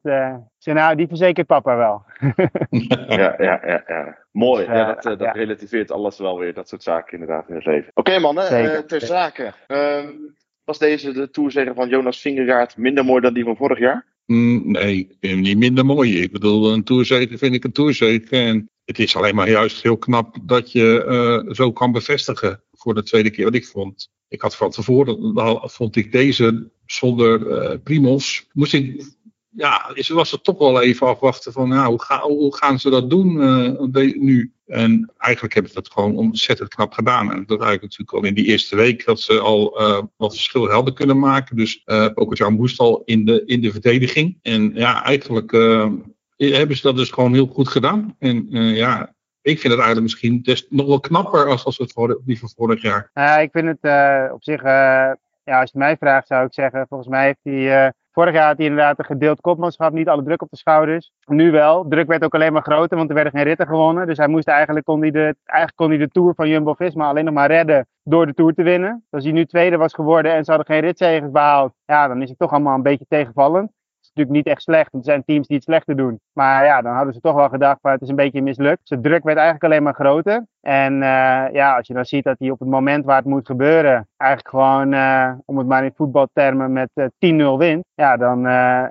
nou, 0.61 0.97
die 0.97 1.09
verzekert 1.09 1.47
papa 1.47 1.77
wel. 1.77 2.03
ja, 3.09 3.35
ja, 3.39 3.61
ja, 3.67 3.83
ja. 3.87 4.19
Mooi. 4.31 4.65
Ja, 4.65 4.85
dat, 4.85 5.03
dat 5.03 5.21
ja. 5.21 5.31
relativeert 5.31 5.91
alles 5.91 6.19
wel 6.19 6.39
weer, 6.39 6.55
dat 6.55 6.69
soort 6.69 6.83
zaken 6.83 7.13
inderdaad 7.13 7.49
in 7.49 7.55
het 7.55 7.65
leven. 7.65 7.91
Oké 7.95 8.11
okay, 8.11 8.23
mannen, 8.23 8.87
ter 8.87 9.01
zake. 9.01 9.53
Ehm, 9.67 10.09
was 10.65 10.79
deze 10.79 11.13
de 11.13 11.31
toerzegger 11.31 11.75
van 11.75 11.89
Jonas 11.89 12.21
Vingegaard 12.21 12.77
minder 12.77 13.05
mooi 13.05 13.21
dan 13.21 13.35
die 13.35 13.45
van 13.45 13.57
vorig 13.57 13.79
jaar? 13.79 14.05
Mm, 14.27 14.71
nee, 14.71 15.17
hem 15.21 15.41
niet 15.41 15.59
minder 15.59 15.87
mooi. 15.87 16.21
Ik 16.21 16.33
bedoel, 16.33 16.73
een 16.73 16.85
toerzegen 16.85 17.39
vind 17.39 17.55
ik 17.55 17.65
een 17.65 17.73
toerzegen. 17.73 18.31
En 18.31 18.71
het 18.85 18.99
is 18.99 19.17
alleen 19.17 19.35
maar 19.35 19.51
juist 19.51 19.83
heel 19.83 19.97
knap 19.97 20.37
dat 20.43 20.73
je 20.73 21.05
uh, 21.47 21.55
zo 21.55 21.73
kan 21.73 21.93
bevestigen 21.93 22.63
voor 22.73 22.95
de 22.95 23.03
tweede 23.03 23.31
keer 23.31 23.45
wat 23.45 23.55
ik 23.55 23.67
vond. 23.67 24.11
Ik 24.29 24.41
had 24.41 24.57
van 24.57 24.71
tevoren, 24.71 25.71
vond 25.71 25.97
ik 25.97 26.13
deze 26.13 26.71
zonder 26.87 27.47
uh, 27.47 27.79
Primos, 27.83 28.47
moest 28.53 28.73
ik 28.75 29.16
ja, 29.57 29.91
is, 29.95 30.09
was 30.09 30.31
het 30.31 30.45
toch 30.45 30.59
wel 30.59 30.83
even 30.83 31.07
afwachten 31.07 31.53
van 31.53 31.69
nou, 31.69 31.89
hoe, 31.89 32.37
hoe 32.37 32.57
gaan 32.57 32.79
ze 32.79 32.91
dat 32.91 33.11
doen 33.11 33.37
uh, 33.37 34.15
nu? 34.15 34.53
En 34.67 35.13
eigenlijk 35.19 35.55
hebben 35.55 35.73
ze 35.73 35.81
dat 35.81 35.93
gewoon 35.93 36.17
ontzettend 36.17 36.69
knap 36.69 36.93
gedaan. 36.93 37.33
En 37.33 37.47
dat 37.47 37.61
eigenlijk 37.61 37.83
natuurlijk 37.83 38.13
al 38.13 38.25
in 38.25 38.35
die 38.35 38.45
eerste 38.45 38.77
week 38.77 39.05
dat 39.05 39.21
ze 39.21 39.41
al 39.41 39.81
uh, 39.81 40.03
wat 40.17 40.33
verschil 40.33 40.71
hadden 40.71 40.95
kunnen 40.95 41.19
maken. 41.19 41.57
Dus 41.57 41.83
uh, 41.87 42.07
Pogacar 42.15 42.53
moest 42.53 42.79
al 42.79 43.03
in 43.05 43.25
de, 43.25 43.43
in 43.45 43.61
de 43.61 43.73
verdediging. 43.73 44.39
En 44.43 44.71
ja, 44.75 45.05
eigenlijk 45.05 45.53
hebben 46.37 46.77
ze 46.77 46.83
dat 46.83 46.97
dus 46.97 47.11
gewoon 47.11 47.35
heel 47.35 47.47
goed 47.47 47.69
gedaan. 47.69 48.17
En 48.19 48.47
ja, 48.51 49.15
ik 49.43 49.61
vind 49.61 49.73
het 49.73 49.83
eigenlijk 49.83 50.03
misschien 50.03 50.43
des, 50.43 50.67
nog 50.69 50.87
wel 50.87 51.01
knapper 51.01 51.47
als, 51.47 51.65
als 51.65 51.79
het 51.79 51.93
voor, 51.93 52.21
die 52.25 52.39
van 52.39 52.51
vorig 52.57 52.83
jaar. 52.83 53.11
Ja, 53.15 53.39
ik 53.39 53.51
vind 53.53 53.67
het 53.67 54.33
op 54.33 54.43
zich, 54.43 54.63
ja, 54.63 55.17
als 55.45 55.71
je 55.73 55.79
mij 55.79 55.97
vraagt 55.97 56.27
zou 56.27 56.47
ik 56.47 56.55
zeggen, 56.55 56.87
volgens 56.89 57.09
mij 57.09 57.25
heeft 57.25 57.39
hij 57.43 57.93
Vorig 58.19 58.35
jaar 58.35 58.47
had 58.47 58.57
hij 58.57 58.67
inderdaad 58.67 58.99
een 58.99 59.05
gedeeld 59.05 59.41
kopmanschap, 59.41 59.93
niet 59.93 60.09
alle 60.09 60.23
druk 60.23 60.43
op 60.43 60.51
de 60.51 60.57
schouders. 60.57 61.13
Nu 61.25 61.51
wel. 61.51 61.89
Druk 61.89 62.07
werd 62.07 62.25
ook 62.25 62.35
alleen 62.35 62.53
maar 62.53 62.63
groter, 62.63 62.97
want 62.97 63.09
er 63.09 63.15
werden 63.15 63.33
geen 63.33 63.43
ritten 63.43 63.67
gewonnen. 63.67 64.07
Dus 64.07 64.17
hij 64.17 64.29
moest 64.29 64.49
eigenlijk, 64.49 64.87
kon 64.87 65.01
hij 65.01 65.11
de, 65.11 65.37
eigenlijk 65.45 65.77
kon 65.77 65.89
hij 65.89 65.99
de 65.99 66.09
Tour 66.09 66.35
van 66.35 66.49
Jumbo-Visma 66.49 67.09
alleen 67.09 67.25
nog 67.25 67.35
maar 67.35 67.51
redden 67.51 67.87
door 68.03 68.27
de 68.27 68.35
Tour 68.35 68.55
te 68.55 68.63
winnen. 68.63 68.93
Dus 68.93 69.11
als 69.11 69.25
hij 69.25 69.33
nu 69.33 69.47
tweede 69.47 69.77
was 69.77 69.95
geworden 69.95 70.33
en 70.33 70.45
ze 70.45 70.51
hadden 70.51 70.75
geen 70.75 70.85
ritzegers 70.85 71.31
behaald, 71.31 71.73
ja, 71.87 72.09
dan 72.09 72.23
is 72.23 72.29
het 72.29 72.39
toch 72.39 72.53
allemaal 72.53 72.75
een 72.75 72.83
beetje 72.83 73.07
tegenvallend 73.09 73.71
natuurlijk 74.17 74.47
niet 74.47 74.55
echt 74.55 74.63
slecht. 74.63 74.93
Want 74.93 75.07
er 75.07 75.11
zijn 75.11 75.25
teams 75.25 75.47
die 75.47 75.57
het 75.57 75.65
slechter 75.65 75.97
doen. 75.97 76.21
Maar 76.33 76.65
ja, 76.65 76.83
dan 76.83 76.95
hadden 76.95 77.15
ze 77.15 77.21
toch 77.21 77.35
wel 77.35 77.49
gedacht 77.49 77.79
van 77.81 77.91
het 77.91 78.03
is 78.03 78.09
een 78.09 78.17
beetje 78.17 78.43
mislukt. 78.43 78.79
Dus 78.79 78.99
de 78.99 79.09
druk 79.09 79.25
werd 79.25 79.37
eigenlijk 79.37 79.65
alleen 79.65 79.83
maar 79.83 79.95
groter. 79.95 80.47
En 80.61 80.93
uh, 80.93 81.45
ja, 81.53 81.77
als 81.77 81.87
je 81.87 81.95
dan 81.95 82.05
ziet 82.05 82.25
dat 82.25 82.39
hij 82.39 82.51
op 82.51 82.59
het 82.59 82.69
moment 82.69 83.05
waar 83.05 83.17
het 83.17 83.25
moet 83.25 83.47
gebeuren, 83.47 84.09
eigenlijk 84.17 84.51
gewoon, 84.51 84.93
uh, 84.93 85.33
om 85.45 85.59
het 85.59 85.67
maar 85.67 85.85
in 85.85 85.93
voetbaltermen, 85.95 86.73
met 86.73 86.91
uh, 86.95 87.55
10-0 87.55 87.59
wint. 87.59 87.85
Ja, 87.95 88.17
dan 88.17 88.45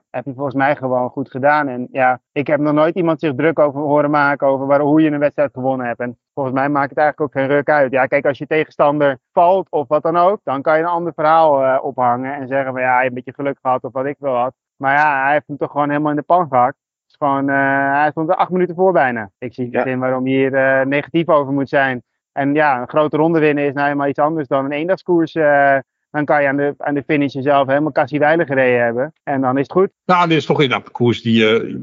heb 0.10 0.26
je 0.26 0.34
volgens 0.34 0.56
mij 0.56 0.76
gewoon 0.76 1.10
goed 1.10 1.32
gedaan. 1.32 1.68
En 1.68 1.88
ja, 1.92 2.20
ik 2.32 2.48
heb 2.48 2.60
nog 2.60 2.74
nooit 2.74 2.96
iemand 2.96 3.20
zich 3.20 3.36
druk 3.36 3.60
over 3.60 3.82
horen 3.82 4.12
maken 4.12 4.48
over 4.48 4.66
waar, 4.66 4.80
hoe 4.80 5.02
je 5.02 5.12
een 5.12 5.20
wedstrijd 5.20 5.54
gewonnen 5.54 5.88
hebt. 5.88 6.00
En 6.00 6.18
volgens 6.34 6.56
mij 6.56 6.70
maakt 6.70 6.90
het 6.90 6.98
eigenlijk 6.98 7.30
ook 7.30 7.42
geen 7.42 7.56
ruk 7.56 7.70
uit. 7.70 7.92
Ja, 7.92 8.06
kijk, 8.06 8.26
als 8.26 8.38
je 8.38 8.48
tegenstander 8.48 9.18
valt 9.32 9.68
of 9.70 9.88
wat 9.88 10.04
dan 10.04 10.18
ook, 10.18 10.40
dan 10.44 10.62
kan 10.62 10.78
je 10.78 10.84
een 10.84 10.90
ander 10.90 11.14
verhaal 11.14 11.80
ophangen 11.80 12.34
en 12.34 12.48
zeggen 12.48 12.72
van 12.72 12.82
ja, 12.82 12.88
je 12.88 12.96
hebt 12.96 13.08
een 13.08 13.14
beetje 13.14 13.34
geluk 13.34 13.58
gehad 13.62 13.84
of 13.84 13.94
wat 13.94 14.06
ik 14.06 14.16
wel 14.20 14.36
had. 14.36 14.54
Maar 14.78 14.96
ja, 14.96 15.24
hij 15.24 15.34
heeft 15.34 15.48
hem 15.48 15.58
toch 15.58 15.72
gewoon 15.72 15.90
helemaal 15.90 16.10
in 16.10 16.18
de 16.18 16.22
pan 16.22 16.48
gehakt. 16.50 16.78
is 17.08 17.16
gewoon, 17.18 17.50
uh, 17.50 17.92
hij 17.92 18.12
stond 18.12 18.30
er 18.30 18.36
acht 18.36 18.52
minuten 18.52 18.76
voor 18.76 18.92
bijna. 18.92 19.32
Ik 19.38 19.54
zie 19.54 19.66
niet 19.66 19.86
in 19.86 20.00
waarom 20.00 20.28
je 20.28 20.36
hier 20.36 20.54
uh, 20.54 20.86
negatief 20.86 21.30
over 21.30 21.54
moet 21.54 21.70
zijn. 21.70 22.04
En 22.32 22.54
ja, 22.54 22.82
een 22.82 22.90
grote 22.90 23.18
ronde 23.18 23.40
winnen 23.40 23.66
is 23.66 23.74
nou 23.74 23.86
helemaal 23.86 24.08
iets 24.08 24.20
anders 24.20 24.48
dan 24.48 24.66
een 24.66 24.72
eendagskoers. 24.72 25.36
Uh, 25.36 25.78
dan 26.12 26.26
kan 26.26 26.42
je 26.42 26.48
aan 26.48 26.58
de, 26.58 26.74
aan 26.78 26.94
de 26.94 27.04
finish 27.04 27.34
jezelf 27.34 27.68
helemaal 27.68 27.92
kassiewijlen 27.92 28.46
gereden 28.46 28.84
hebben. 28.84 29.14
En 29.24 29.42
dan 29.42 29.56
is 29.58 29.62
het 29.62 29.72
goed. 29.72 29.90
Nou, 30.06 30.28
dit 30.28 30.38
is 30.38 30.46
toch 30.46 30.62
inderdaad 30.62 30.88
een 30.88 30.94
koers 30.94 31.22
die 31.22 31.40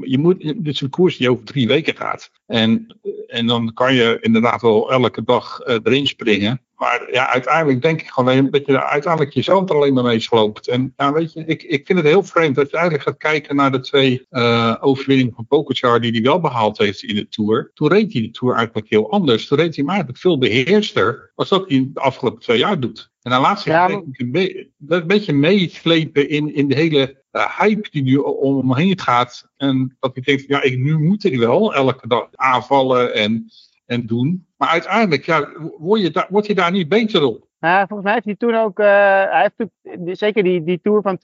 je 0.09 0.17
moet, 0.19 0.39
dit 0.39 0.67
is 0.67 0.81
een 0.81 0.89
koers 0.89 1.17
die 1.17 1.29
over 1.29 1.45
drie 1.45 1.67
weken 1.67 1.95
gaat. 1.95 2.31
En, 2.53 2.97
en 3.27 3.47
dan 3.47 3.73
kan 3.73 3.93
je 3.93 4.17
inderdaad 4.21 4.61
wel 4.61 4.91
elke 4.91 5.23
dag 5.23 5.59
erin 5.65 6.07
springen. 6.07 6.61
Maar 6.75 7.07
ja, 7.11 7.29
uiteindelijk 7.29 7.81
denk 7.81 8.01
ik 8.01 8.07
gewoon 8.07 8.49
dat 8.49 8.65
je 8.65 8.83
uiteindelijk 8.83 9.33
jezelf 9.33 9.69
er 9.69 9.75
alleen 9.75 9.93
maar 9.93 10.03
mee 10.03 10.19
sloopt. 10.19 10.67
En 10.67 10.93
ja, 10.97 11.13
weet 11.13 11.33
je, 11.33 11.43
ik, 11.45 11.63
ik 11.63 11.85
vind 11.85 11.99
het 11.99 12.07
heel 12.07 12.23
vreemd 12.23 12.55
dat 12.55 12.69
je 12.69 12.75
eigenlijk 12.77 13.07
gaat 13.07 13.17
kijken 13.17 13.55
naar 13.55 13.71
de 13.71 13.79
twee 13.79 14.25
uh, 14.31 14.75
overwinningen 14.79 15.33
van 15.35 15.47
Pokerchar 15.47 16.01
die 16.01 16.11
hij 16.11 16.21
wel 16.21 16.39
behaald 16.39 16.77
heeft 16.77 17.03
in 17.03 17.15
de 17.15 17.27
Tour. 17.27 17.71
Toen 17.73 17.87
reed 17.87 18.13
hij 18.13 18.21
de 18.21 18.31
Tour 18.31 18.55
eigenlijk 18.55 18.89
heel 18.89 19.11
anders. 19.11 19.47
Toen 19.47 19.57
reed 19.57 19.75
hij 19.75 19.83
maar 19.83 19.93
eigenlijk 19.93 20.23
veel 20.23 20.37
beheerster, 20.37 21.31
als 21.35 21.49
dat 21.49 21.69
hij 21.69 21.89
de 21.93 21.99
afgelopen 21.99 22.41
twee 22.41 22.57
jaar 22.57 22.79
doet. 22.79 23.11
En 23.21 23.31
dan 23.31 23.41
laat 23.41 23.61
zich 23.61 23.73
ja, 23.73 23.89
een, 23.89 24.31
een 24.87 25.07
beetje 25.07 25.33
meeslepen 25.33 26.29
in, 26.29 26.55
in 26.55 26.67
de 26.67 26.75
hele 26.75 27.22
hype 27.57 27.89
die 27.89 28.03
nu 28.03 28.17
om 28.17 28.57
hem 28.57 28.75
heen 28.75 28.99
gaat. 28.99 29.49
En 29.57 29.97
dat 29.99 30.11
hij 30.13 30.23
denkt, 30.23 30.45
ja, 30.47 30.61
ik, 30.61 30.77
nu 30.77 30.99
moet 30.99 31.23
ik 31.23 31.37
wel 31.37 31.73
elke 31.73 32.07
dag 32.07 32.27
aanvallen 32.31 33.13
en 33.13 33.47
en 33.85 34.05
doen. 34.05 34.47
Maar 34.57 34.69
uiteindelijk 34.69 35.25
ja, 35.25 35.49
word, 35.77 36.01
je 36.01 36.11
daar, 36.11 36.27
word 36.29 36.45
je 36.45 36.55
daar 36.55 36.71
niet 36.71 36.89
beter 36.89 37.23
op. 37.23 37.47
Nou, 37.59 37.87
volgens 37.87 38.03
mij 38.03 38.13
heeft 38.13 38.25
hij 38.25 38.35
toen 38.35 38.55
ook, 38.55 38.79
uh, 38.79 38.85
hij 38.85 39.51
heeft 39.55 40.19
zeker 40.19 40.43
die, 40.43 40.63
die 40.63 40.79
tour 40.81 41.01
van 41.01 41.17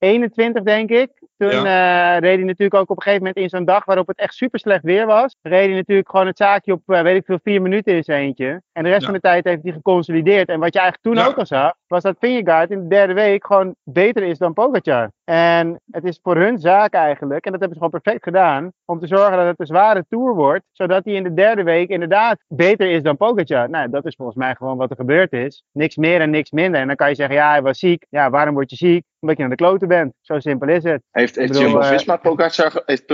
2021 0.00 0.62
denk 0.62 0.90
ik. 0.90 1.10
Toen 1.36 1.50
ja. 1.50 2.14
uh, 2.14 2.20
reed 2.20 2.36
hij 2.36 2.46
natuurlijk 2.46 2.74
ook 2.74 2.90
op 2.90 2.96
een 2.96 3.02
gegeven 3.02 3.24
moment 3.26 3.44
in 3.44 3.48
zo'n 3.48 3.64
dag 3.64 3.84
waarop 3.84 4.06
het 4.06 4.18
echt 4.18 4.34
super 4.34 4.58
slecht 4.58 4.82
weer 4.82 5.06
was. 5.06 5.36
Reed 5.42 5.66
hij 5.66 5.76
natuurlijk 5.76 6.10
gewoon 6.10 6.26
het 6.26 6.36
zaakje 6.36 6.72
op, 6.72 6.82
uh, 6.86 7.02
weet 7.02 7.16
ik 7.16 7.24
veel, 7.24 7.38
vier 7.42 7.62
minuten 7.62 7.94
in 7.94 8.04
zijn 8.04 8.22
eentje. 8.22 8.62
En 8.72 8.82
de 8.82 8.88
rest 8.88 9.00
ja. 9.00 9.06
van 9.06 9.14
de 9.14 9.20
tijd 9.20 9.44
heeft 9.44 9.62
hij 9.62 9.72
geconsolideerd. 9.72 10.48
En 10.48 10.60
wat 10.60 10.72
je 10.72 10.80
eigenlijk 10.80 11.16
toen 11.16 11.24
ja. 11.24 11.30
ook 11.30 11.38
al 11.38 11.46
zag, 11.46 11.74
was 11.86 12.02
dat 12.02 12.16
Vingegaard 12.18 12.70
in 12.70 12.82
de 12.82 12.88
derde 12.88 13.12
week 13.12 13.46
gewoon 13.46 13.74
beter 13.84 14.22
is 14.22 14.38
dan 14.38 14.52
Pogacar. 14.52 15.10
En 15.24 15.80
het 15.90 16.04
is 16.04 16.18
voor 16.22 16.36
hun 16.36 16.58
zaak 16.58 16.92
eigenlijk, 16.92 17.44
en 17.44 17.52
dat 17.52 17.60
hebben 17.60 17.78
ze 17.78 17.84
gewoon 17.84 18.02
perfect 18.02 18.24
gedaan, 18.24 18.72
om 18.84 18.98
te 18.98 19.06
zorgen 19.06 19.36
dat 19.36 19.46
het 19.46 19.60
een 19.60 19.66
zware 19.66 20.04
tour 20.08 20.34
wordt, 20.34 20.64
zodat 20.72 21.04
hij 21.04 21.14
in 21.14 21.22
de 21.22 21.34
derde 21.34 21.62
week 21.62 21.88
inderdaad 21.88 22.38
beter 22.48 22.90
is 22.90 23.02
dan 23.02 23.16
Pogacar. 23.16 23.70
Nou, 23.70 23.90
dat 23.90 24.06
is 24.06 24.14
volgens 24.14 24.38
mij 24.38 24.54
gewoon 24.54 24.76
wat 24.76 24.90
er 24.90 24.96
gebeurd 24.96 25.32
is. 25.32 25.64
Niks 25.72 25.96
meer 25.96 26.20
en 26.20 26.30
niks 26.30 26.50
minder. 26.50 26.80
En 26.80 26.86
dan 26.86 26.96
kan 26.96 27.08
je 27.08 27.14
zeggen, 27.14 27.36
ja, 27.36 27.50
hij 27.50 27.62
was 27.62 27.78
ziek. 27.78 28.06
Ja, 28.08 28.30
waarom 28.30 28.54
word 28.54 28.70
je 28.70 28.76
ziek? 28.76 29.04
Omdat 29.20 29.36
je 29.36 29.42
naar 29.42 29.56
de 29.56 29.64
kloten 29.64 29.88
bent. 29.90 30.14
Zo 30.20 30.38
simpel 30.38 30.68
is 30.68 30.84
het. 30.84 31.02
Heeft, 31.10 31.36
heeft 31.36 31.58
Jumbo-Visma 31.58 32.14
uh, 32.14 32.20
Pogacar, 32.20 32.82
heeft 32.86 33.06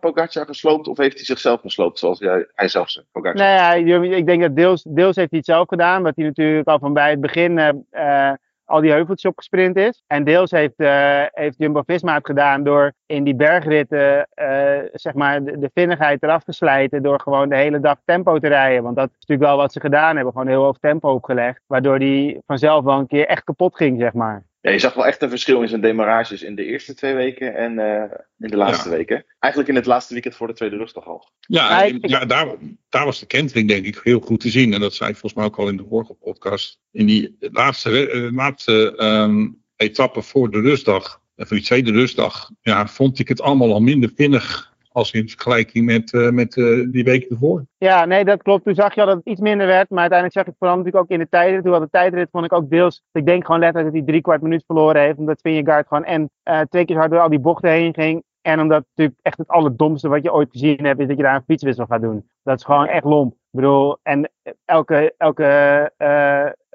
Pogacar 0.00 0.46
gesloopt 0.46 0.88
of 0.88 0.96
heeft 0.96 1.16
hij 1.16 1.24
zichzelf 1.24 1.60
gesloopt, 1.60 1.98
zoals 1.98 2.20
hij, 2.20 2.46
hij 2.54 2.68
zelf 2.68 2.90
zegt? 2.90 3.06
Nee, 3.12 3.32
ja, 3.34 3.72
ik 4.16 4.26
denk 4.26 4.42
dat 4.42 4.56
deels, 4.56 4.82
deels 4.82 5.16
heeft 5.16 5.30
hij 5.30 5.38
het 5.38 5.44
zelf 5.44 5.68
gedaan, 5.68 5.96
omdat 5.96 6.16
hij 6.16 6.24
natuurlijk 6.24 6.68
al 6.68 6.78
van 6.78 6.92
bij 6.92 7.10
het 7.10 7.20
begin 7.20 7.58
uh, 7.58 7.68
uh, 7.92 8.32
al 8.64 8.80
die 8.80 8.90
heuveltjes 8.90 9.30
opgesprint 9.30 9.76
is. 9.76 10.02
En 10.06 10.24
deels 10.24 10.50
heeft, 10.50 10.74
uh, 10.76 11.22
heeft 11.30 11.58
Jumbo-Visma 11.58 12.14
het 12.14 12.26
gedaan 12.26 12.62
door 12.64 12.92
in 13.06 13.24
die 13.24 13.34
bergritten 13.34 14.28
uh, 14.34 14.78
zeg 14.92 15.14
maar 15.14 15.44
de, 15.44 15.58
de 15.58 15.70
vinnigheid 15.74 16.22
eraf 16.22 16.44
te 16.44 16.52
slijten 16.52 17.02
door 17.02 17.20
gewoon 17.20 17.48
de 17.48 17.56
hele 17.56 17.80
dag 17.80 17.98
tempo 18.04 18.38
te 18.38 18.48
rijden. 18.48 18.82
Want 18.82 18.96
dat 18.96 19.08
is 19.08 19.12
natuurlijk 19.12 19.48
wel 19.48 19.56
wat 19.56 19.72
ze 19.72 19.80
gedaan 19.80 20.14
hebben, 20.14 20.32
gewoon 20.32 20.48
heel 20.48 20.62
hoog 20.62 20.78
tempo 20.78 21.12
opgelegd. 21.12 21.60
Waardoor 21.66 21.98
die 21.98 22.38
vanzelf 22.46 22.84
wel 22.84 22.98
een 22.98 23.06
keer 23.06 23.26
echt 23.26 23.44
kapot 23.44 23.76
ging, 23.76 24.00
zeg 24.00 24.12
maar. 24.12 24.44
Ja, 24.60 24.70
je 24.70 24.78
zag 24.78 24.94
wel 24.94 25.06
echt 25.06 25.22
een 25.22 25.28
verschil 25.28 25.62
in 25.62 25.68
zijn 25.68 25.80
demarages 25.80 26.42
in 26.42 26.54
de 26.54 26.64
eerste 26.64 26.94
twee 26.94 27.14
weken 27.14 27.54
en 27.54 27.72
uh, 27.78 28.02
in 28.38 28.48
de 28.48 28.56
laatste 28.56 28.88
ja. 28.88 28.96
weken. 28.96 29.24
Eigenlijk 29.38 29.72
in 29.72 29.78
het 29.78 29.86
laatste 29.86 30.12
weekend 30.12 30.34
voor 30.36 30.46
de 30.46 30.52
tweede 30.52 30.76
rustdag 30.76 31.06
al. 31.06 31.30
Ja, 31.40 31.82
ja, 31.82 31.98
ja 32.00 32.24
daar, 32.24 32.56
daar, 32.88 33.04
was 33.04 33.20
de 33.20 33.26
kentering 33.26 33.68
denk 33.68 33.84
ik 33.84 34.00
heel 34.02 34.20
goed 34.20 34.40
te 34.40 34.50
zien. 34.50 34.72
En 34.74 34.80
dat 34.80 34.94
zei 34.94 35.10
ik 35.10 35.16
volgens 35.16 35.40
mij 35.40 35.50
ook 35.50 35.58
al 35.58 35.68
in 35.68 35.76
de 35.76 35.86
vorige 35.88 36.14
podcast. 36.14 36.80
In 36.90 37.06
die 37.06 37.36
laatste, 37.38 38.30
laatste 38.34 39.02
um, 39.02 39.62
etappe 39.76 40.22
voor 40.22 40.50
de 40.50 40.60
rustdag, 40.60 41.20
voor 41.36 41.56
die 41.56 41.66
tweede 41.66 41.92
rustdag, 41.92 42.50
ja, 42.60 42.86
vond 42.86 43.18
ik 43.18 43.28
het 43.28 43.40
allemaal 43.40 43.72
al 43.72 43.80
minder 43.80 44.10
vinnig 44.14 44.69
als 44.92 45.12
in 45.12 45.28
vergelijking 45.28 45.86
met, 45.86 46.12
uh, 46.12 46.30
met 46.30 46.56
uh, 46.56 46.92
die 46.92 47.04
weken 47.04 47.30
ervoor. 47.30 47.64
Ja, 47.78 48.04
nee, 48.04 48.24
dat 48.24 48.42
klopt. 48.42 48.64
Toen 48.64 48.74
zag 48.74 48.94
je 48.94 49.00
al 49.00 49.06
dat 49.06 49.16
het 49.16 49.26
iets 49.26 49.40
minder 49.40 49.66
werd. 49.66 49.90
Maar 49.90 50.00
uiteindelijk 50.00 50.38
zag 50.38 50.48
ik 50.48 50.58
vooral 50.58 50.76
natuurlijk 50.76 51.04
ook 51.04 51.10
in 51.10 51.18
de 51.18 51.28
tijden. 51.28 51.62
Toen 51.62 51.72
had 51.72 51.82
de 51.82 51.90
tijdrit 51.90 52.28
vond 52.30 52.44
ik 52.44 52.52
ook 52.52 52.70
deels. 52.70 53.02
Ik 53.12 53.26
denk 53.26 53.44
gewoon 53.44 53.60
letterlijk 53.60 53.94
dat 53.94 54.02
hij 54.02 54.12
drie 54.12 54.22
kwart 54.22 54.42
minuut 54.42 54.64
verloren 54.66 55.00
heeft. 55.00 55.18
Omdat 55.18 55.40
Vingegaard 55.40 55.88
gewoon 55.88 56.04
en 56.04 56.30
uh, 56.44 56.60
twee 56.60 56.84
keer 56.84 56.96
hard 56.96 57.10
door 57.10 57.20
al 57.20 57.28
die 57.28 57.38
bochten 57.38 57.70
heen 57.70 57.94
ging. 57.94 58.22
En 58.42 58.60
omdat 58.60 58.84
natuurlijk 58.88 59.18
echt 59.22 59.38
het 59.38 59.48
allerdomste 59.48 60.08
wat 60.08 60.22
je 60.22 60.32
ooit 60.32 60.48
gezien 60.50 60.84
hebt, 60.84 61.00
is 61.00 61.06
dat 61.06 61.16
je 61.16 61.22
daar 61.22 61.34
een 61.34 61.44
fietswissel 61.46 61.86
gaat 61.86 62.00
doen. 62.00 62.28
Dat 62.42 62.58
is 62.58 62.64
gewoon 62.64 62.86
echt 62.86 63.04
lomp. 63.04 63.32
Ik 63.32 63.38
bedoel, 63.50 63.98
en 64.02 64.30
elke, 64.64 65.14
elke 65.16 65.92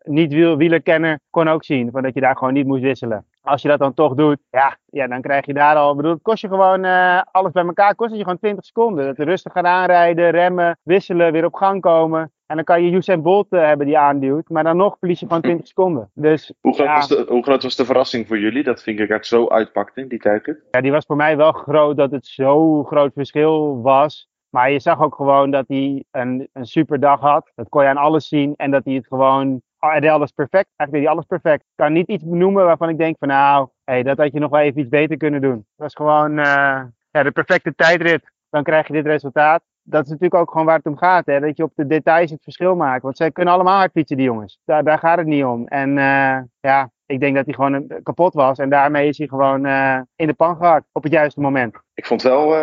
niet-wielerkenner 0.04 1.20
kon 1.30 1.48
ook 1.48 1.64
zien 1.64 1.92
van 1.92 2.04
dat 2.04 2.14
je 2.14 2.20
daar 2.20 2.38
gewoon 2.38 2.54
niet 2.54 2.66
moest 2.66 2.82
wisselen 2.82 3.26
als 3.46 3.62
je 3.62 3.68
dat 3.68 3.80
dan 3.80 3.94
toch 3.94 4.14
doet, 4.14 4.38
ja, 4.50 4.78
ja 4.86 5.08
dan 5.08 5.22
krijg 5.22 5.46
je 5.46 5.54
daar 5.54 5.76
al. 5.76 5.96
bedoel, 5.96 6.12
het 6.12 6.22
kost 6.22 6.42
je 6.42 6.48
gewoon 6.48 6.86
uh, 6.86 7.22
alles 7.32 7.52
bij 7.52 7.66
elkaar. 7.66 7.96
Kost 7.96 8.14
je 8.14 8.20
gewoon 8.20 8.40
20 8.40 8.66
seconden. 8.66 9.06
Dat 9.06 9.28
rustig 9.28 9.52
gaan 9.52 9.68
aanrijden, 9.68 10.30
remmen, 10.30 10.78
wisselen, 10.84 11.32
weer 11.32 11.46
op 11.46 11.54
gang 11.54 11.82
komen. 11.82 12.32
En 12.46 12.56
dan 12.56 12.66
kan 12.66 12.84
je 12.84 12.92
Usain 12.92 13.22
Bolt 13.22 13.48
uh, 13.50 13.66
hebben 13.66 13.86
die 13.86 13.98
aanduwt, 13.98 14.50
maar 14.50 14.64
dan 14.64 14.78
nog 14.78 14.96
verlies 15.00 15.20
je 15.20 15.26
gewoon 15.26 15.42
20 15.52 15.68
seconden. 15.68 16.10
Dus, 16.14 16.54
hoe, 16.62 16.74
groot 16.74 16.88
ja. 16.88 16.96
was 16.96 17.08
de, 17.08 17.26
hoe 17.28 17.44
groot 17.44 17.64
was 17.64 17.76
de 17.76 17.86
verrassing 17.86 18.28
voor 18.28 18.40
jullie 18.40 18.64
dat 18.64 18.84
Vingegaard 18.84 19.26
zo 19.26 19.48
uitpakte 19.48 20.02
in 20.02 20.08
die 20.08 20.20
tijd? 20.20 20.60
Ja, 20.72 20.82
die 20.82 20.92
was 20.92 21.06
voor 21.06 21.16
mij 21.16 21.38
wel 21.38 21.52
groot 21.52 21.98
dat 21.98 22.12
het 22.12 22.28
zo 22.28 22.84
groot 22.84 23.14
verschil 23.14 23.82
was. 23.82 24.30
Maar 24.50 24.72
je 24.72 24.80
zag 24.80 25.02
ook 25.02 25.16
gewoon 25.16 25.52
dat 25.52 25.66
hij 25.68 26.04
een, 26.12 26.50
een 26.54 26.66
super 26.66 27.00
dag 27.00 27.20
had. 27.20 27.52
Dat 27.56 27.70
kon 27.70 27.84
je 27.84 27.90
aan 27.90 27.98
alles 27.98 28.28
zien. 28.28 28.54
En 28.56 28.72
dat 28.72 28.86
hij 28.86 28.94
het 28.94 29.08
gewoon. 29.08 29.62
Hij 29.80 30.00
deed 30.00 30.10
alles 30.10 30.32
perfect. 30.32 30.70
Eigenlijk 30.76 30.92
deed 30.92 31.02
hij 31.02 31.12
alles 31.12 31.26
perfect. 31.26 31.62
Ik 31.62 31.76
kan 31.76 31.94
niet 31.94 32.08
iets 32.08 32.24
benoemen 32.24 32.66
waarvan 32.66 32.90
ik 32.90 32.98
denk 32.98 33.16
van 33.20 33.28
nou, 33.28 33.68
hey, 33.84 34.04
dat 34.04 34.18
had 34.18 34.34
je 34.34 34.40
nog 34.40 34.50
wel 34.52 34.60
even 34.60 34.80
iets 34.80 34.90
beter 34.90 35.18
kunnen 35.18 35.42
doen. 35.42 35.56
Dat 35.56 35.66
was 35.76 35.94
gewoon 35.94 36.32
uh, 36.32 36.82
ja, 37.12 37.24
de 37.24 37.32
perfecte 37.32 37.76
tijdrit. 37.76 38.32
Dan 38.50 38.64
krijg 38.64 38.88
je 38.88 38.94
dit 38.94 39.06
resultaat. 39.06 39.64
Dat 39.82 40.04
is 40.04 40.10
natuurlijk 40.10 40.42
ook 40.42 40.52
gewoon 40.52 40.66
waar 40.66 40.78
het 40.78 40.86
om 40.86 40.98
gaat. 40.98 41.26
Hè? 41.26 41.40
Dat 41.40 41.58
je 41.58 41.64
op 41.64 41.72
de 41.76 41.88
details 41.88 42.32
het 42.32 42.44
verschil 42.44 42.76
maakt. 42.76 43.04
Want 43.04 43.18
zij 43.18 43.32
kunnen 43.32 43.54
allemaal 43.54 43.78
hard 43.78 43.92
fietsen, 43.92 44.18
die 44.18 44.26
jongens. 44.26 44.60
Daar, 44.66 44.84
daar 44.84 45.00
gaat 45.00 45.18
het 45.18 45.28
niet 45.28 45.44
om. 45.44 45.68
En 45.68 45.90
uh, 45.90 46.38
ja, 46.60 46.90
ik 47.06 47.20
denk 47.20 47.36
dat 47.36 47.46
hij 47.46 47.54
gewoon 47.54 47.88
kapot 48.04 48.34
was. 48.34 48.58
En 48.58 48.70
daarmee 48.70 49.08
is 49.08 49.18
hij 49.18 49.28
gewoon 49.28 49.66
in 50.16 50.28
de 50.28 50.34
pan 50.34 50.56
gehakt 50.56 50.86
op 50.92 51.04
het 51.04 51.12
juiste 51.12 51.42
moment. 51.42 51.76
Ik 51.94 52.06
vond 52.06 52.22
wel. 52.22 52.56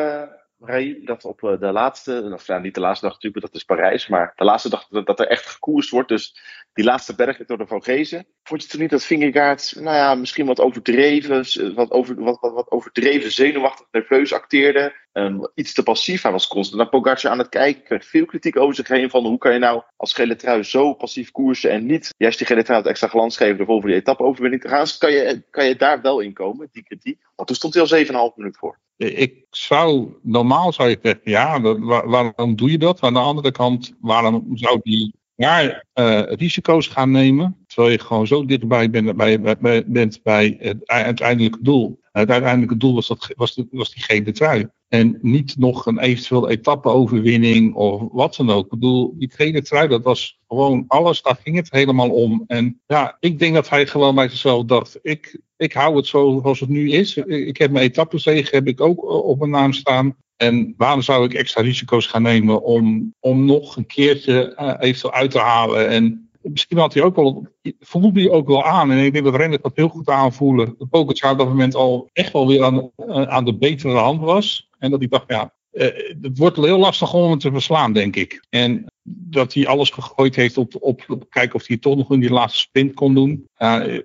Dat 1.04 1.24
op 1.24 1.40
de 1.40 1.72
laatste, 1.72 2.30
of 2.32 2.46
ja, 2.46 2.58
niet 2.58 2.74
de 2.74 2.80
laatste 2.80 3.04
dag 3.04 3.14
natuurlijk, 3.14 3.44
dat 3.44 3.54
is 3.54 3.64
Parijs, 3.64 4.06
maar 4.08 4.32
de 4.36 4.44
laatste 4.44 4.68
dag 4.68 4.88
dat 4.88 5.20
er 5.20 5.26
echt 5.26 5.46
gekoerst 5.46 5.90
wordt. 5.90 6.08
Dus 6.08 6.36
die 6.72 6.84
laatste 6.84 7.14
berg 7.14 7.36
door 7.46 7.58
de 7.58 7.66
Vogezen. 7.66 8.26
Vond 8.42 8.62
je 8.62 8.68
toen 8.68 8.80
niet 8.80 8.90
dat 8.90 9.04
Vingegaard, 9.04 9.74
nou 9.76 9.96
ja, 9.96 10.14
misschien 10.14 10.46
wat 10.46 10.60
overdreven, 10.60 11.74
wat, 11.74 11.90
over, 11.90 12.22
wat, 12.22 12.40
wat, 12.40 12.52
wat 12.52 12.70
overdreven 12.70 13.32
zenuwachtig, 13.32 13.86
nerveus 13.90 14.32
acteerde? 14.32 14.94
Um, 15.12 15.48
iets 15.54 15.72
te 15.72 15.82
passief. 15.82 16.22
Hij 16.22 16.32
was 16.32 16.46
constant 16.46 16.78
naar 16.78 16.88
Pogacar 16.88 17.30
aan 17.30 17.38
het 17.38 17.48
kijken. 17.48 17.82
Kreeg 17.82 18.04
veel 18.04 18.24
kritiek 18.24 18.56
over 18.56 18.74
zich 18.74 18.88
heen 18.88 19.10
van 19.10 19.26
hoe 19.26 19.38
kan 19.38 19.52
je 19.52 19.58
nou 19.58 19.82
als 19.96 20.12
gele 20.12 20.36
trui 20.36 20.62
zo 20.62 20.94
passief 20.94 21.30
koersen 21.30 21.70
en 21.70 21.86
niet 21.86 22.14
juist 22.16 22.38
die 22.38 22.46
gele 22.46 22.62
trui 22.62 22.78
het 22.78 22.88
extra 22.88 23.08
glans 23.08 23.36
geven 23.36 23.58
ervoor 23.58 23.80
voor 23.80 23.90
die 23.90 23.98
etappe 23.98 24.22
overwinning 24.22 24.62
te 24.62 24.68
gaan. 24.68 24.80
Dus 24.80 24.98
kan 24.98 25.12
je, 25.12 25.42
kan 25.50 25.66
je 25.66 25.76
daar 25.76 26.00
wel 26.00 26.20
in 26.20 26.32
komen, 26.32 26.68
die 26.72 26.82
kritiek? 26.82 27.20
Want 27.36 27.48
toen 27.48 27.56
stond 27.56 27.74
hij 27.74 28.12
al 28.12 28.30
7,5 28.30 28.36
minuut 28.36 28.56
voor. 28.56 28.78
Ik 28.96 29.46
zou, 29.50 30.14
normaal 30.22 30.72
zou 30.72 30.88
je 30.88 30.98
zeggen, 31.02 31.20
ja, 31.24 31.60
waar, 31.60 32.08
waarom 32.08 32.56
doe 32.56 32.70
je 32.70 32.78
dat? 32.78 33.00
Aan 33.00 33.12
de 33.12 33.18
andere 33.18 33.52
kant, 33.52 33.94
waarom 34.00 34.50
zou 34.54 34.80
die 34.82 35.14
daar 35.36 35.84
uh, 35.94 36.22
risico's 36.26 36.86
gaan 36.86 37.10
nemen, 37.10 37.64
terwijl 37.66 37.92
je 37.92 37.98
gewoon 37.98 38.26
zo 38.26 38.44
dichtbij 38.44 38.90
bent 38.90 39.16
bij, 39.16 39.40
bent 39.86 40.22
bij 40.22 40.56
het 40.58 40.86
uiteindelijke 40.86 41.58
doel. 41.62 42.00
Het 42.12 42.30
uiteindelijke 42.30 42.76
doel 42.76 42.94
was, 42.94 43.06
dat, 43.06 43.32
was, 43.36 43.54
de, 43.54 43.66
was 43.70 43.94
die 43.94 44.02
gele 44.02 44.32
trui. 44.32 44.68
En 44.92 45.18
niet 45.22 45.58
nog 45.58 45.86
een 45.86 45.98
eventueel 45.98 46.50
etappe-overwinning 46.50 47.74
of 47.74 48.02
wat 48.10 48.36
dan 48.36 48.50
ook. 48.50 48.64
Ik 48.64 48.70
bedoel, 48.70 49.14
die 49.18 49.30
gele 49.34 49.62
trui, 49.62 49.88
dat 49.88 50.02
was 50.02 50.38
gewoon 50.48 50.84
alles, 50.86 51.22
daar 51.22 51.38
ging 51.42 51.56
het 51.56 51.70
helemaal 51.70 52.10
om. 52.10 52.44
En 52.46 52.80
ja, 52.86 53.16
ik 53.20 53.38
denk 53.38 53.54
dat 53.54 53.68
hij 53.68 53.86
gewoon 53.86 54.14
bij 54.14 54.28
zichzelf 54.28 54.64
dacht, 54.64 54.98
ik, 55.02 55.40
ik 55.56 55.72
hou 55.72 55.96
het 55.96 56.06
zo 56.06 56.38
zoals 56.42 56.60
het 56.60 56.68
nu 56.68 56.90
is. 56.90 57.16
Ik 57.16 57.56
heb 57.56 57.70
mijn 57.70 57.84
etappenzege 57.84 58.54
heb 58.54 58.66
ik 58.66 58.80
ook 58.80 59.04
op 59.04 59.38
mijn 59.38 59.50
naam 59.50 59.72
staan. 59.72 60.16
En 60.36 60.74
waarom 60.76 61.02
zou 61.02 61.24
ik 61.24 61.34
extra 61.34 61.62
risico's 61.62 62.06
gaan 62.06 62.22
nemen 62.22 62.62
om, 62.62 63.14
om 63.20 63.44
nog 63.44 63.76
een 63.76 63.86
keertje 63.86 64.56
uh, 64.60 64.74
eventueel 64.78 65.12
uit 65.12 65.30
te 65.30 65.38
halen? 65.38 65.88
En 65.88 66.30
misschien 66.42 66.78
had 66.78 66.94
hij 66.94 67.02
ook 67.02 67.16
wel, 67.16 67.46
voelde 67.80 68.20
hij 68.20 68.30
ook 68.30 68.46
wel 68.46 68.64
aan. 68.64 68.90
En 68.90 68.98
ik 68.98 69.12
denk 69.12 69.24
dat 69.24 69.34
renners 69.34 69.62
dat 69.62 69.72
heel 69.74 69.88
goed 69.88 70.08
aanvoelen. 70.08 70.74
Dat 70.78 70.90
Pogacar 70.90 71.32
op 71.32 71.38
dat 71.38 71.48
moment 71.48 71.74
al 71.74 72.08
echt 72.12 72.32
wel 72.32 72.46
weer 72.46 72.64
aan, 72.64 72.90
aan 73.06 73.44
de 73.44 73.54
betere 73.54 73.98
hand 73.98 74.20
was. 74.20 74.68
En 74.78 74.90
dat 74.90 74.98
hij 74.98 75.08
dacht, 75.08 75.24
ja, 75.28 75.52
uh, 75.72 75.82
het 76.20 76.38
wordt 76.38 76.56
heel 76.56 76.78
lastig 76.78 77.14
om 77.14 77.30
hem 77.30 77.38
te 77.38 77.50
verslaan, 77.50 77.92
denk 77.92 78.16
ik. 78.16 78.46
En 78.50 78.84
dat 79.02 79.54
hij 79.54 79.66
alles 79.66 79.90
gegooid 79.90 80.36
heeft 80.36 80.56
op, 80.56 80.74
op, 80.80 81.26
kijken 81.28 81.54
of 81.54 81.66
hij 81.66 81.76
toch 81.76 81.96
nog 81.96 82.10
in 82.10 82.20
die 82.20 82.32
laatste 82.32 82.58
sprint 82.58 82.94
kon 82.94 83.14
doen. 83.14 83.48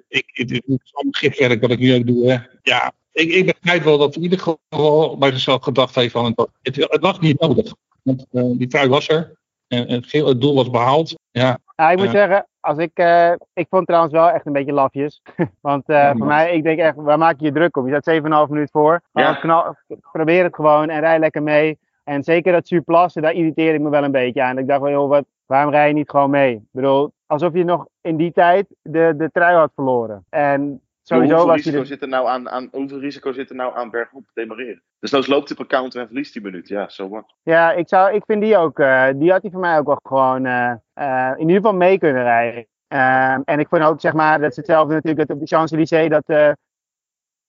Ik, 0.08 0.24
het 0.26 0.52
is 0.52 0.62
allemaal 0.92 1.12
gifwerk 1.12 1.62
wat 1.62 1.72
ik 1.72 1.80
nu 1.80 2.04
doe. 2.04 2.32
Hè. 2.32 2.38
Ja, 2.62 2.94
ik, 3.12 3.34
ik 3.34 3.46
begrijp 3.46 3.84
wel 3.84 3.98
dat 3.98 4.16
in 4.16 4.24
ieder 4.24 4.40
geval 4.40 5.18
bij 5.18 5.32
zichzelf 5.32 5.64
gedacht 5.64 5.96
heeft 5.96 6.12
van 6.12 6.26
het, 6.62 6.76
het, 6.76 7.02
was 7.02 7.20
niet 7.20 7.40
nodig. 7.40 7.76
Want 8.04 8.26
uh, 8.32 8.58
die 8.58 8.68
trui 8.68 8.90
was 8.90 9.10
er. 9.10 9.40
En 9.68 9.90
het, 9.90 10.12
het 10.12 10.42
doel 10.42 10.56
was 10.56 10.70
behaald. 10.70 11.16
Ja, 11.32 11.60
ja 11.78 11.92
ik 11.92 11.98
moet 11.98 12.10
zeggen, 12.10 12.48
als 12.60 12.78
ik, 12.78 13.00
uh, 13.00 13.32
ik 13.54 13.68
vond 13.70 13.88
trouwens 13.88 14.14
wel 14.14 14.30
echt 14.30 14.46
een 14.46 14.54
beetje 14.54 14.74
lafjes. 14.74 15.22
Want 15.62 15.90
uh, 15.90 15.98
ja, 15.98 16.16
voor 16.16 16.26
mij, 16.26 16.54
ik 16.54 16.64
denk 16.64 16.80
echt, 16.80 16.96
waar 16.96 17.18
maak 17.18 17.40
je 17.40 17.46
je 17.46 17.52
druk 17.52 17.78
op? 17.78 17.88
Je 17.88 17.98
staat 18.02 18.46
7,5 18.46 18.52
minuut 18.52 18.72
voor. 18.72 19.02
Ja. 19.12 19.34
Knal, 19.34 19.76
probeer 20.12 20.44
het 20.44 20.56
gewoon 20.56 20.90
en 20.90 21.00
rij 21.00 21.20
lekker 21.20 21.44
mee. 21.44 21.80
En 22.04 22.24
zeker 22.24 22.52
dat 22.52 22.68
surplassen, 22.68 23.22
daar 23.22 23.34
irriteer 23.34 23.74
ik 23.74 23.82
me 23.82 23.90
wel 23.90 24.04
een 24.04 24.12
beetje 24.12 24.44
aan. 24.44 24.58
Ik 24.58 24.68
dacht 24.68 24.82
wel, 24.82 24.92
joh, 24.92 25.10
wat, 25.10 25.26
waarom 25.46 25.72
rij 25.72 25.88
je 25.88 25.94
niet 25.94 26.10
gewoon 26.10 26.30
mee? 26.30 26.54
Ik 26.54 26.62
bedoel, 26.72 27.12
alsof 27.26 27.54
je 27.54 27.64
nog 27.64 27.86
in 28.02 28.18
die 28.18 28.32
tijd 28.32 28.66
de, 28.82 29.14
de 29.18 29.30
trui 29.32 29.56
had 29.56 29.72
verloren. 29.76 30.26
En 30.30 30.82
sowieso 31.08 31.34
hoeveel, 31.36 31.52
was 31.54 31.64
risico 31.64 31.84
zit 31.84 32.02
er 32.02 32.08
nou 32.08 32.28
aan, 32.28 32.50
aan, 32.50 32.68
hoeveel 32.72 33.00
risico 33.00 33.32
zit 33.32 33.50
er 33.50 33.56
nou 33.56 33.76
aan 33.78 33.90
bergop 33.90 34.26
demareren? 34.34 34.84
Dus 35.00 35.12
nou 35.12 35.28
loopt 35.28 35.50
hij 35.50 35.58
op 35.58 35.64
een 35.64 35.70
counter 35.78 36.00
en 36.02 36.08
verliest 36.08 36.34
die 36.34 36.42
minuut. 36.42 36.68
Ja, 36.68 36.90
zo 36.90 37.04
so 37.04 37.10
wat. 37.10 37.36
Ja, 37.44 37.72
ik, 37.72 37.88
zou, 37.88 38.14
ik 38.14 38.24
vind 38.26 38.42
die 38.42 38.58
ook, 38.58 38.80
uh, 38.80 39.08
die 39.16 39.32
had 39.32 39.42
hij 39.42 39.52
voor 39.52 39.60
mij 39.60 39.78
ook 39.78 39.86
wel 39.86 40.00
gewoon 40.04 40.46
uh, 40.46 40.74
uh, 41.00 41.32
in 41.36 41.40
ieder 41.40 41.56
geval 41.56 41.74
mee 41.74 41.98
kunnen 41.98 42.24
rijden. 42.24 42.68
Ehm, 42.88 43.42
en 43.46 43.60
ik 43.60 43.68
vond 43.68 43.84
ook, 43.84 44.02
zeg 44.02 44.14
maar, 44.14 44.40
dat 44.40 44.50
is 44.50 44.56
hetzelfde 44.56 44.94
natuurlijk 44.94 45.28
dat 45.28 45.38
op 45.38 45.48
de 45.48 45.56
Champs-Élysées 45.56 46.10
dat 46.10 46.56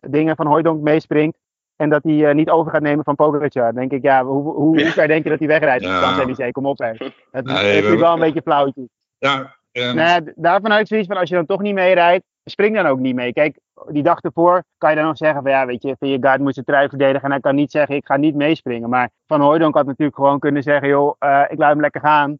dingen 0.00 0.36
van 0.36 0.46
Hooydonk 0.46 0.82
meespringt. 0.82 1.38
En 1.76 1.88
dat 1.88 2.02
hij 2.02 2.32
niet 2.32 2.50
over 2.50 2.72
gaat 2.72 2.82
nemen 2.82 3.04
van 3.04 3.14
Pogacar. 3.14 3.64
Dan 3.64 3.74
denk 3.74 3.92
ik, 3.92 4.02
ja, 4.02 4.24
hoe, 4.24 4.42
hoe, 4.42 4.82
hoe 4.82 4.92
kan 4.92 5.02
je 5.02 5.08
denken 5.08 5.30
dat 5.30 5.38
hij 5.38 5.48
wegrijdt 5.48 5.84
op 5.84 5.90
de 5.90 5.96
Champs-Élysées? 5.96 6.50
Kom 6.50 6.66
op, 6.66 6.78
hè. 6.78 6.92
Dat 6.96 7.04
Nee, 7.32 7.42
is 7.42 7.44
natuurlijk 7.44 7.88
we- 7.88 7.96
wel 7.96 8.12
een 8.12 8.20
beetje 8.20 8.42
flauwtjes. 8.42 8.86
ja, 9.18 9.56
eh, 9.72 9.92
Nee, 9.92 10.32
daarvan 10.34 10.72
uit 10.72 10.88
zoiets 10.88 11.06
van 11.06 11.16
als 11.16 11.28
je 11.28 11.34
dan 11.34 11.46
toch 11.46 11.60
niet 11.60 11.74
meerijdt, 11.74 12.24
spring 12.48 12.74
dan 12.74 12.86
ook 12.86 12.98
niet 12.98 13.14
mee. 13.14 13.32
Kijk, 13.32 13.58
die 13.88 14.02
dag 14.02 14.20
ervoor 14.20 14.62
kan 14.78 14.90
je 14.90 14.96
dan 14.96 15.04
nog 15.04 15.16
zeggen 15.16 15.42
van 15.42 15.50
ja, 15.50 15.66
weet 15.66 15.82
je, 15.82 15.96
Vingegaard 15.98 16.40
moet 16.40 16.54
zijn 16.54 16.66
trui 16.66 16.88
verdedigen 16.88 17.22
en 17.22 17.30
hij 17.30 17.40
kan 17.40 17.54
niet 17.54 17.70
zeggen 17.70 17.96
ik 17.96 18.06
ga 18.06 18.16
niet 18.16 18.34
meespringen. 18.34 18.88
Maar 18.88 19.10
Van 19.26 19.40
Hooydonk 19.40 19.74
had 19.74 19.86
natuurlijk 19.86 20.16
gewoon 20.16 20.38
kunnen 20.38 20.62
zeggen 20.62 20.88
joh, 20.88 21.16
eh, 21.18 21.42
ik 21.48 21.58
laat 21.58 21.70
hem 21.70 21.80
lekker 21.80 22.00
gaan. 22.00 22.38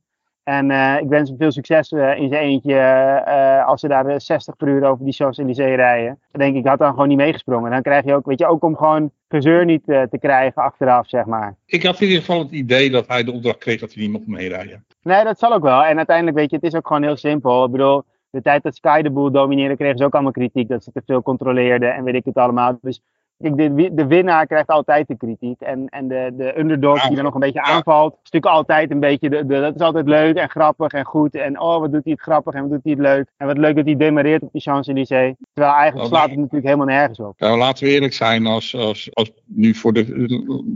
En 0.49 0.71
eh, 0.71 1.01
ik 1.01 1.09
wens 1.09 1.29
hem 1.29 1.39
veel 1.39 1.53
succes 1.53 1.93
eh, 1.93 2.17
in 2.17 2.29
zijn 2.29 2.43
eentje 2.43 3.65
als 3.67 3.81
ze 3.81 3.89
daar 3.89 4.07
eh, 4.07 4.19
60 4.19 4.57
per 4.57 4.69
uur 4.69 4.85
over 4.85 5.05
die 5.05 5.15
Champs-Élysées 5.15 5.77
rijden. 5.77 6.19
Dan 6.31 6.41
denk 6.41 6.57
ik, 6.57 6.67
had 6.67 6.79
dan 6.79 6.91
gewoon 6.91 7.09
niet 7.09 7.17
meegesprongen. 7.17 7.71
Dan 7.71 7.83
krijg 7.83 8.05
je 8.05 8.15
ook, 8.15 8.27
weet 8.27 8.39
je, 8.39 8.47
ook 8.47 8.63
om 8.63 8.77
gewoon 8.77 9.11
gezeur 9.29 9.65
niet 9.65 9.85
te 9.85 10.19
krijgen 10.21 10.63
achteraf, 10.63 11.09
zeg 11.09 11.25
maar. 11.25 11.57
ik 11.67 11.83
had 11.83 12.01
in 12.01 12.07
ieder 12.07 12.21
geval 12.23 12.39
het 12.39 12.51
idee 12.51 12.91
dat 12.91 13.07
hij 13.07 13.25
de 13.25 13.33
opdracht 13.33 13.59
kreeg 13.59 13.81
dat 13.81 13.93
hij 13.93 14.03
niet 14.03 14.13
mocht 14.13 14.27
meerijden. 14.27 14.85
Nee, 15.03 15.25
dat 15.25 15.39
zal 15.39 15.53
ook 15.53 15.63
wel. 15.63 15.85
En 15.85 15.97
uiteindelijk, 15.97 16.37
weet 16.37 16.51
je, 16.51 16.57
het 16.57 16.65
is 16.65 16.75
ook 16.75 16.87
gewoon 16.87 17.03
heel 17.03 17.17
simpel. 17.17 17.65
Ik 17.65 17.71
bedoel, 17.71 18.05
de 18.31 18.43
tijd 18.43 18.63
dat 18.63 18.77
Sky 18.77 19.03
de 19.03 19.11
boel 19.11 19.31
domineerde, 19.31 19.77
kregen 19.77 19.99
ze 19.99 20.05
ook 20.05 20.15
allemaal 20.15 20.33
kritiek. 20.33 20.69
Dat 20.69 20.85
ze 20.85 20.93
te 20.93 21.03
veel 21.07 21.23
controleerden 21.23 21.95
en 21.95 22.05
weet 22.05 22.15
ik 22.15 22.25
het 22.25 22.35
allemaal. 22.37 22.79
Dus 22.83 23.01
kijk, 23.39 23.57
de, 23.57 23.95
de 23.95 24.07
winnaar 24.07 24.47
krijgt 24.47 24.69
altijd 24.69 25.09
de 25.09 25.17
kritiek. 25.17 25.61
En, 25.61 25.89
en 25.89 26.09
de, 26.09 26.33
de 26.37 26.59
underdog 26.59 27.09
die 27.09 27.17
er 27.17 27.23
nog 27.23 27.35
een 27.35 27.41
beetje 27.41 27.63
aanvalt, 27.63 28.13
is 28.13 28.31
natuurlijk 28.31 28.55
altijd 28.55 28.91
een 28.91 29.01
beetje, 29.01 29.31
de, 29.31 29.47
de- 29.47 29.61
dat 29.61 29.75
is 29.75 29.81
altijd 29.81 30.07
leuk 30.07 30.37
en 30.37 30.51
grappig 30.51 30.93
en 30.93 31.05
goed. 31.05 31.35
En 31.35 31.61
oh, 31.61 31.79
wat 31.81 31.93
doet 31.93 32.05
hij 32.05 32.13
het 32.13 32.23
grappig 32.23 32.55
en 32.55 32.61
wat 32.61 32.71
doet 32.71 32.81
hij 32.83 32.93
het 32.93 33.03
leuk. 33.03 33.27
En 33.37 33.47
wat 33.47 33.59
leuk 33.59 33.77
dat 33.77 33.85
hij 33.85 33.97
demareert 33.97 34.43
op 34.43 34.53
die 34.53 34.61
Champs-Élysées. 34.61 35.35
Terwijl 35.53 35.75
eigenlijk 35.77 36.09
slaat 36.09 36.29
het 36.29 36.39
natuurlijk 36.39 36.65
helemaal 36.65 36.87
nergens 36.87 37.19
op. 37.21 37.35
Nou, 37.39 37.59
laten 37.59 37.85
we 37.85 37.91
eerlijk 37.91 38.13
zijn, 38.13 38.47
als, 38.47 38.77
als, 38.77 39.09
als 39.15 39.33
nu 39.45 39.75
voor 39.75 39.93
de, 39.93 40.05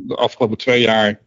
de 0.06 0.16
afgelopen 0.16 0.58
twee 0.58 0.80
jaar 0.80 1.20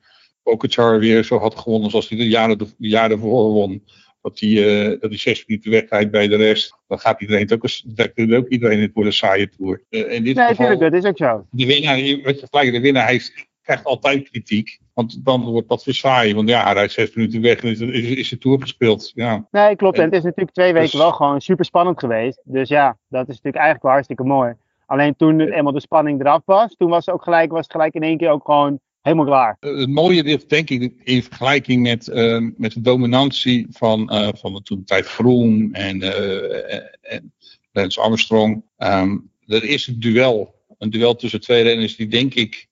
Pogacar 0.44 1.00
weer 1.00 1.24
zo 1.24 1.38
had 1.38 1.56
gewonnen 1.56 1.90
zoals 1.90 2.10
hij 2.10 2.18
de 2.18 2.28
jaren, 2.28 2.58
de 2.58 2.68
jaren 2.78 3.12
ervoor 3.12 3.52
won. 3.52 3.84
Dat 4.26 4.40
hij, 4.40 4.50
eh, 4.50 4.90
dat 5.00 5.10
hij 5.10 5.18
zes 5.18 5.46
minuten 5.46 5.72
wegrijdt 5.72 6.12
bij 6.12 6.28
de 6.28 6.36
rest. 6.36 6.78
Dan 6.88 7.00
gaat 7.00 7.22
iedereen 7.22 7.42
het 7.42 7.54
ook, 7.54 7.64
eens- 7.64 7.86
dan 8.16 8.34
ook 8.36 8.48
iedereen 8.48 8.80
het 8.82 8.92
voor 8.94 9.06
een 9.06 9.14
saaie 9.14 9.50
tour. 9.50 9.84
Eh, 9.90 10.00
in 10.00 10.24
dit 10.24 10.36
Nee, 10.36 10.46
geval, 10.48 10.66
natuurlijk, 10.66 10.80
dat 10.94 11.04
is 11.04 11.10
ook 11.10 11.18
zo. 11.18 11.46
de 11.52 11.66
winnaar, 11.66 11.96
wat 12.24 12.40
je 12.40 12.48
gelijk, 12.50 12.72
de 12.72 12.80
winnaar 12.80 13.06
hij 13.06 13.22
krijgt 13.62 13.84
altijd 13.84 14.30
kritiek. 14.30 14.80
Want 14.94 15.26
dan 15.26 15.44
wordt 15.44 15.70
dat 15.70 15.84
weer 15.84 15.94
saai. 15.94 16.36
Want 16.36 16.50
ja, 16.50 16.64
hij 16.64 16.74
rijdt 16.74 16.92
zes 16.92 17.16
minuten 17.16 17.42
weg 17.42 17.64
en 17.64 17.70
is, 17.70 17.80
is, 17.80 18.10
is 18.10 18.30
de 18.30 18.38
tour 18.38 18.62
gespeeld. 18.62 19.12
Ja. 19.16 19.48
Nee, 19.52 19.76
klopt. 19.76 19.98
En 19.98 20.04
het 20.04 20.14
is 20.14 20.24
natuurlijk 20.24 20.52
twee 20.56 20.74
weken 20.74 20.90
dus- 20.92 21.00
wel 21.00 21.12
gewoon 21.12 21.42
super 21.42 21.66
spannend 21.66 22.00
geweest. 22.00 22.42
Dus 22.44 22.70
ja, 22.70 22.98
dat 23.08 23.22
is 23.22 23.28
natuurlijk 23.28 23.56
eigenlijk 23.56 23.84
wel 23.84 23.92
hartstikke 23.92 24.24
mooi. 24.24 24.54
Alleen 24.86 25.16
toen 25.16 25.40
eenmaal 25.42 25.74
de 25.74 25.80
spanning 25.80 26.20
eraf 26.20 26.42
was, 26.46 26.76
toen 26.76 26.90
was 26.90 27.06
het 27.06 27.16
ook 27.16 27.24
gelijk, 27.24 27.52
was 27.52 27.64
het 27.64 27.72
gelijk 27.72 27.94
in 27.94 28.04
één 28.04 28.18
keer 28.18 28.30
ook 28.30 28.46
gewoon 28.46 28.80
helemaal 29.06 29.26
klaar. 29.26 29.58
Eh, 29.60 29.78
het 29.78 29.90
mooie 29.90 30.24
ligt 30.24 30.50
denk 30.50 30.70
ik 30.70 30.94
in 31.04 31.24
vergelijking 31.24 31.82
met, 31.82 32.08
eh, 32.08 32.46
met 32.58 32.74
de 32.74 32.82
dominantie 32.82 33.68
van, 33.70 34.10
eh, 34.10 34.30
van 34.36 34.54
de 34.54 34.62
toen 34.62 34.84
tijd 34.84 35.06
Groen 35.06 35.74
en, 35.74 36.02
eh, 36.02 36.82
en 37.02 37.34
Lance 37.72 38.02
Armstrong. 38.02 38.64
Ehm, 38.78 39.18
er 39.46 39.64
is 39.64 39.88
een 39.88 40.00
duel. 40.00 40.54
Een 40.78 40.90
duel 40.90 41.16
tussen 41.16 41.42
twee 41.42 41.64
renners 41.64 41.96
die 41.96 42.08
denk 42.08 42.34
ik 42.34 42.68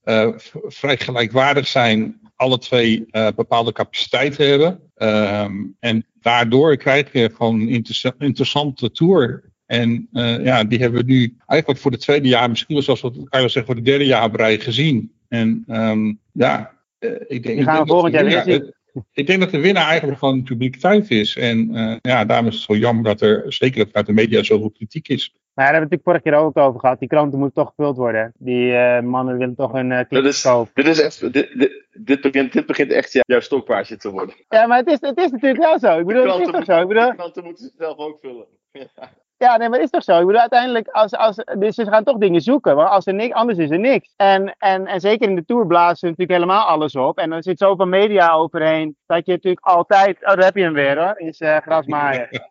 vrij 0.68 0.98
gelijkwaardig 0.98 1.68
zijn. 1.68 2.20
Alle 2.36 2.58
twee 2.58 3.06
bepaalde 3.36 3.72
capaciteiten 3.72 4.48
hebben. 4.48 4.92
Ehm, 4.96 5.56
en 5.80 6.06
daardoor 6.22 6.78
krijg 6.78 7.12
je 7.12 7.32
gewoon 7.36 7.62
een 7.62 7.70
interessa- 7.70 8.16
interessante 8.18 8.92
tour. 8.92 9.53
En 9.66 10.08
eh, 10.12 10.44
ja, 10.44 10.64
die 10.64 10.80
hebben 10.80 11.06
we 11.06 11.12
nu 11.12 11.36
eigenlijk 11.46 11.82
voor 11.82 11.92
de 11.92 11.98
tweede 11.98 12.28
jaar, 12.28 12.50
misschien 12.50 12.76
wel 12.76 12.84
zelfs 12.84 13.02
wat 13.02 13.14
kan 13.14 13.24
je 13.24 13.38
wel 13.40 13.50
zeggen 13.50 13.66
voor 13.66 13.76
de 13.76 13.90
derde 13.90 14.06
jaar 14.06 14.24
op 14.24 14.36
rij 14.36 14.60
gezien. 14.60 15.14
En 15.28 15.64
ehm, 15.68 16.14
ja, 16.32 16.74
eh, 17.00 17.12
ik 17.12 17.44
denk. 17.44 17.44
Die 17.44 17.56
ik 17.56 17.64
gaan 17.64 17.66
we 17.66 17.66
denk 17.66 17.78
dat 17.78 17.88
volgend 17.88 18.14
jaar 18.14 18.24
de 18.24 18.30
weer 18.30 18.46
winnaar- 18.46 18.74
zien. 18.94 19.06
ik 19.14 19.28
denk 19.28 19.40
dat 19.40 19.52
de 19.52 19.60
winnaar 19.60 19.88
eigenlijk 19.88 20.20
gewoon 20.20 20.38
de 20.38 20.44
publiciteit 20.44 21.12
is. 21.12 21.36
En 21.36 21.78
uh, 21.78 21.96
ja, 22.02 22.26
daarom 22.26 22.48
is 22.48 22.54
het 22.54 22.64
zo 22.64 22.76
jammer 22.76 23.04
dat 23.04 23.22
er, 23.22 23.54
zeker 23.54 23.86
vanuit 23.86 24.06
de 24.06 24.14
media, 24.14 24.44
zoveel 24.44 24.72
kritiek 24.72 25.08
is. 25.08 25.34
Maar 25.54 25.66
daar 25.66 25.74
hebben 25.74 25.90
we 25.90 25.96
het 25.96 26.06
natuurlijk 26.06 26.24
vorige 26.24 26.54
keer 26.54 26.62
ook 26.64 26.68
over 26.68 26.80
gehad. 26.80 27.00
Die 27.00 27.08
kranten 27.08 27.40
moeten 27.40 27.64
toch 27.64 27.74
gevuld 27.76 27.98
worden. 27.98 28.34
Die 28.38 28.72
uh, 28.72 29.00
mannen 29.00 29.38
willen 29.38 29.56
toch 29.56 29.74
een 29.74 29.92
uh, 29.92 30.00
dit 30.10 30.26
is, 30.26 30.42
kopen. 30.42 30.84
Dit, 30.84 30.88
is 30.88 31.02
echt, 31.02 31.34
dit, 31.34 31.50
dit, 31.58 31.84
dit, 31.92 32.22
begint, 32.22 32.54
dit 32.54 32.66
begint 32.66 32.92
echt 32.92 33.20
jouw 33.26 33.40
stokpaardje 33.40 33.98
te 33.98 34.12
worden. 34.12 34.36
Ja, 34.50 34.68
maar 34.68 34.78
het 34.78 34.88
is, 34.88 34.98
het 35.00 35.18
is 35.18 35.32
natuurlijk 35.32 35.64
wel 35.64 35.80
zo. 35.80 36.00
Ik 36.00 36.06
bedoel, 36.06 36.28
het 36.28 36.48
is 36.48 36.54
toch 36.54 36.66
zo. 36.66 36.82
Ik 36.82 36.88
bedoel, 36.88 37.10
de 37.10 37.16
kranten 37.16 37.44
moeten 37.44 37.66
zichzelf 37.66 37.98
ook 37.98 38.18
vullen. 38.22 38.46
Ja, 38.96 39.12
nee, 39.50 39.70
maar 39.70 39.80
het 39.80 39.84
is 39.84 39.90
toch 39.90 40.04
zo? 40.04 40.20
Ik 40.20 40.26
bedoel, 40.26 40.42
uiteindelijk, 40.42 40.88
als, 40.88 41.14
als, 41.14 41.36
dus 41.58 41.76
ze 41.76 41.86
gaan 41.86 42.04
toch 42.04 42.18
dingen 42.18 42.42
zoeken. 42.42 42.76
Want 42.76 42.90
als 42.90 43.08
er 43.08 43.14
niks, 43.14 43.34
anders 43.34 43.58
is 43.58 43.70
er 43.70 43.80
niks. 43.80 44.14
En, 44.16 44.56
en, 44.58 44.88
en 44.88 45.00
zeker 45.00 45.30
in 45.30 45.36
de 45.36 45.46
Tour 45.46 45.68
blazen 45.68 45.98
ze 45.98 46.06
natuurlijk 46.06 46.40
helemaal 46.40 46.66
alles 46.66 46.96
op. 46.96 47.18
En 47.18 47.32
er 47.32 47.44
zit 47.44 47.58
zoveel 47.58 47.86
media 47.86 48.32
overheen, 48.32 48.96
dat 49.06 49.26
je 49.26 49.32
natuurlijk 49.32 49.66
altijd... 49.66 50.18
Oh, 50.22 50.28
daar 50.28 50.44
heb 50.44 50.56
je 50.56 50.64
hem 50.64 50.74
weer 50.74 51.04
hoor, 51.04 51.20
is 51.20 51.42
uh, 51.42 51.58
grasmaaien. 51.58 52.28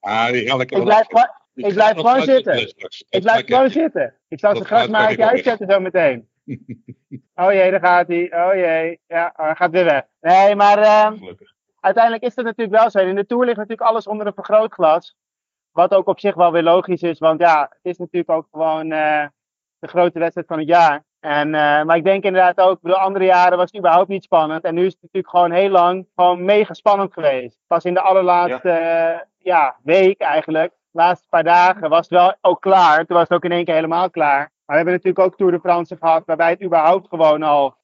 ah, 0.00 0.26
die 0.26 0.42
ik 0.42 0.84
blijf, 0.84 1.06
gewoon, 1.06 1.30
ik 1.54 1.74
blijf 1.74 1.96
gewoon 1.96 2.22
zitten. 2.22 2.58
Ik 3.08 3.22
blijf 3.22 3.46
gewoon 3.46 3.70
zitten. 3.70 4.14
Ik 4.28 4.38
zal 4.38 4.54
zijn 4.54 4.66
grasmaaiertje 4.66 5.28
uitzetten 5.28 5.70
zo 5.70 5.80
meteen. 5.80 6.28
Oh 7.34 7.52
jee, 7.52 7.70
daar 7.70 7.80
gaat 7.80 8.08
hij. 8.08 8.32
Oh 8.32 8.54
jee. 8.54 9.00
Ja, 9.06 9.34
oh, 9.36 9.44
hij 9.46 9.54
gaat 9.54 9.70
weer 9.70 9.84
weg. 9.84 10.02
Nee, 10.20 10.54
maar 10.54 10.78
uh, 10.78 11.12
uiteindelijk 11.80 12.24
is 12.24 12.36
het 12.36 12.44
natuurlijk 12.44 12.78
wel 12.80 12.90
zo. 12.90 12.98
In 12.98 13.14
de 13.14 13.26
Tour 13.26 13.44
ligt 13.44 13.56
natuurlijk 13.56 13.88
alles 13.88 14.06
onder 14.06 14.26
een 14.26 14.34
vergrootglas. 14.34 15.16
Wat 15.74 15.94
ook 15.94 16.08
op 16.08 16.20
zich 16.20 16.34
wel 16.34 16.52
weer 16.52 16.62
logisch 16.62 17.02
is, 17.02 17.18
want 17.18 17.40
ja, 17.40 17.60
het 17.60 17.78
is 17.82 17.98
natuurlijk 17.98 18.30
ook 18.30 18.46
gewoon 18.50 18.92
uh, 18.92 19.26
de 19.78 19.88
grote 19.88 20.18
wedstrijd 20.18 20.46
van 20.46 20.58
het 20.58 20.68
jaar. 20.68 21.04
En, 21.20 21.46
uh, 21.46 21.82
maar 21.82 21.96
ik 21.96 22.04
denk 22.04 22.24
inderdaad 22.24 22.60
ook, 22.60 22.78
de 22.82 22.96
andere 22.96 23.24
jaren 23.24 23.56
was 23.56 23.66
het 23.66 23.76
überhaupt 23.76 24.08
niet 24.08 24.24
spannend. 24.24 24.64
En 24.64 24.74
nu 24.74 24.86
is 24.86 24.92
het 24.92 25.02
natuurlijk 25.02 25.34
gewoon 25.34 25.50
heel 25.50 25.68
lang 25.68 26.06
gewoon 26.14 26.44
mega 26.44 26.74
spannend 26.74 27.12
geweest. 27.12 27.58
Pas 27.66 27.84
in 27.84 27.94
de 27.94 28.00
allerlaatste 28.00 28.68
ja. 28.68 29.12
Uh, 29.12 29.20
ja, 29.38 29.76
week 29.82 30.20
eigenlijk, 30.20 30.70
de 30.70 30.98
laatste 30.98 31.28
paar 31.28 31.44
dagen, 31.44 31.88
was 31.88 32.08
het 32.08 32.18
wel 32.18 32.34
ook 32.40 32.60
klaar. 32.60 32.96
Toen 32.96 33.16
was 33.16 33.28
het 33.28 33.36
ook 33.36 33.44
in 33.44 33.52
één 33.52 33.64
keer 33.64 33.74
helemaal 33.74 34.10
klaar. 34.10 34.38
Maar 34.38 34.50
we 34.64 34.74
hebben 34.74 34.92
natuurlijk 34.92 35.24
ook 35.24 35.36
Tour 35.36 35.52
de 35.52 35.60
France 35.60 35.96
gehad, 35.96 36.22
waarbij 36.26 36.50
het 36.50 36.62
überhaupt 36.62 37.08
gewoon 37.08 37.42
al 37.42 37.76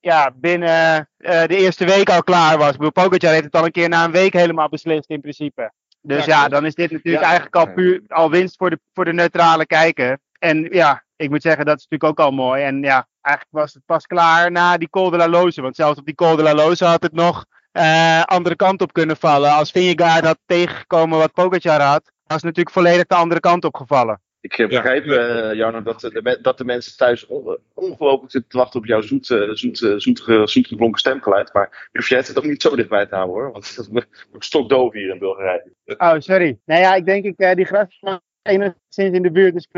ja, 0.00 0.30
binnen 0.34 1.08
de 1.16 1.56
eerste 1.56 1.84
week 1.84 2.10
al 2.10 2.22
klaar 2.22 2.58
was. 2.58 2.70
Ik 2.70 2.76
bedoel, 2.76 2.92
Pogacar 2.92 3.30
heeft 3.30 3.44
het 3.44 3.54
al 3.54 3.64
een 3.64 3.70
keer 3.70 3.88
na 3.88 4.04
een 4.04 4.12
week 4.12 4.32
helemaal 4.32 4.68
beslist 4.68 5.10
in 5.10 5.20
principe. 5.20 5.72
Dus 6.02 6.24
ja, 6.24 6.48
dan 6.48 6.66
is 6.66 6.74
dit 6.74 6.90
natuurlijk 6.90 7.24
ja. 7.24 7.30
eigenlijk 7.30 7.56
al 7.56 7.72
puur 7.72 8.02
al 8.08 8.30
winst 8.30 8.56
voor 8.56 8.70
de, 8.70 8.80
voor 8.92 9.04
de 9.04 9.12
neutrale 9.12 9.66
kijker. 9.66 10.18
En 10.38 10.68
ja, 10.70 11.04
ik 11.16 11.30
moet 11.30 11.42
zeggen, 11.42 11.64
dat 11.64 11.78
is 11.78 11.86
natuurlijk 11.88 12.20
ook 12.20 12.26
al 12.26 12.32
mooi. 12.32 12.62
En 12.62 12.82
ja, 12.82 13.08
eigenlijk 13.20 13.56
was 13.56 13.74
het 13.74 13.82
pas 13.86 14.06
klaar 14.06 14.50
na 14.50 14.76
die 14.76 14.90
Col 14.90 15.10
de 15.10 15.16
la 15.16 15.28
Loze. 15.28 15.62
Want 15.62 15.76
zelfs 15.76 15.98
op 15.98 16.04
die 16.04 16.14
Col 16.14 16.36
de 16.36 16.42
la 16.42 16.54
Loze 16.54 16.84
had 16.84 17.02
het 17.02 17.12
nog 17.12 17.44
uh, 17.72 18.22
andere 18.22 18.56
kant 18.56 18.82
op 18.82 18.92
kunnen 18.92 19.16
vallen. 19.16 19.52
Als 19.52 19.70
Vingegaard 19.70 20.24
had 20.24 20.38
tegengekomen 20.46 21.18
wat 21.18 21.32
Pogacar 21.32 21.80
had, 21.80 22.02
was 22.04 22.36
het 22.36 22.42
natuurlijk 22.42 22.70
volledig 22.70 23.06
de 23.06 23.14
andere 23.14 23.40
kant 23.40 23.64
op 23.64 23.76
gevallen. 23.76 24.20
Ik 24.42 24.56
begrijp, 24.68 25.04
ja. 25.04 25.50
uh, 25.50 25.56
Jarno, 25.56 25.82
dat 25.82 26.00
de, 26.00 26.38
dat 26.42 26.58
de 26.58 26.64
mensen 26.64 26.96
thuis 26.96 27.26
on, 27.26 27.58
ongelooflijk 27.74 28.32
zitten 28.32 28.50
te 28.50 28.56
wachten 28.56 28.80
op 28.80 28.86
jouw 28.86 29.00
zoet, 29.00 29.26
zoet, 29.26 29.78
zoet, 29.96 30.18
zoet 30.44 30.66
geklonken 30.66 30.98
stemgeluid. 30.98 31.52
Maar 31.52 31.88
je 31.92 31.98
hoeft 31.98 32.28
het 32.28 32.38
ook 32.38 32.44
niet 32.44 32.62
zo 32.62 32.76
dichtbij 32.76 33.06
te 33.06 33.14
houden 33.14 33.36
hoor. 33.36 33.52
Want 33.52 33.76
het 33.76 33.88
wordt 34.30 34.44
stokdoof 34.44 34.92
hier 34.92 35.10
in 35.10 35.18
Bulgarije. 35.18 35.72
Oh, 35.84 36.14
sorry. 36.18 36.58
Nou 36.64 36.80
ja, 36.80 36.94
ik 36.94 37.04
denk 37.04 37.24
ik, 37.24 37.40
uh, 37.40 37.54
die 37.54 37.64
gras 37.64 38.00
enigszins 38.42 39.16
in 39.16 39.22
de 39.22 39.30
buurt. 39.30 39.54
Dus 39.54 39.68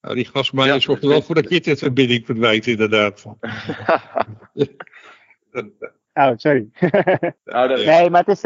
nou, 0.00 0.14
die 0.14 0.24
gasmaier 0.24 0.72
ja, 0.72 0.80
zorgt 0.80 1.02
er 1.02 1.08
wel 1.08 1.22
voor 1.22 1.34
dat 1.34 1.48
je 1.48 1.70
het 1.70 1.78
verbinding 1.78 2.26
verdwijnt, 2.26 2.66
inderdaad. 2.66 3.24
oh, 6.12 6.32
sorry. 6.36 6.68
oh, 7.44 7.68
dat... 7.68 7.84
Nee, 7.84 8.10
maar 8.10 8.24
het 8.24 8.36
is, 8.36 8.42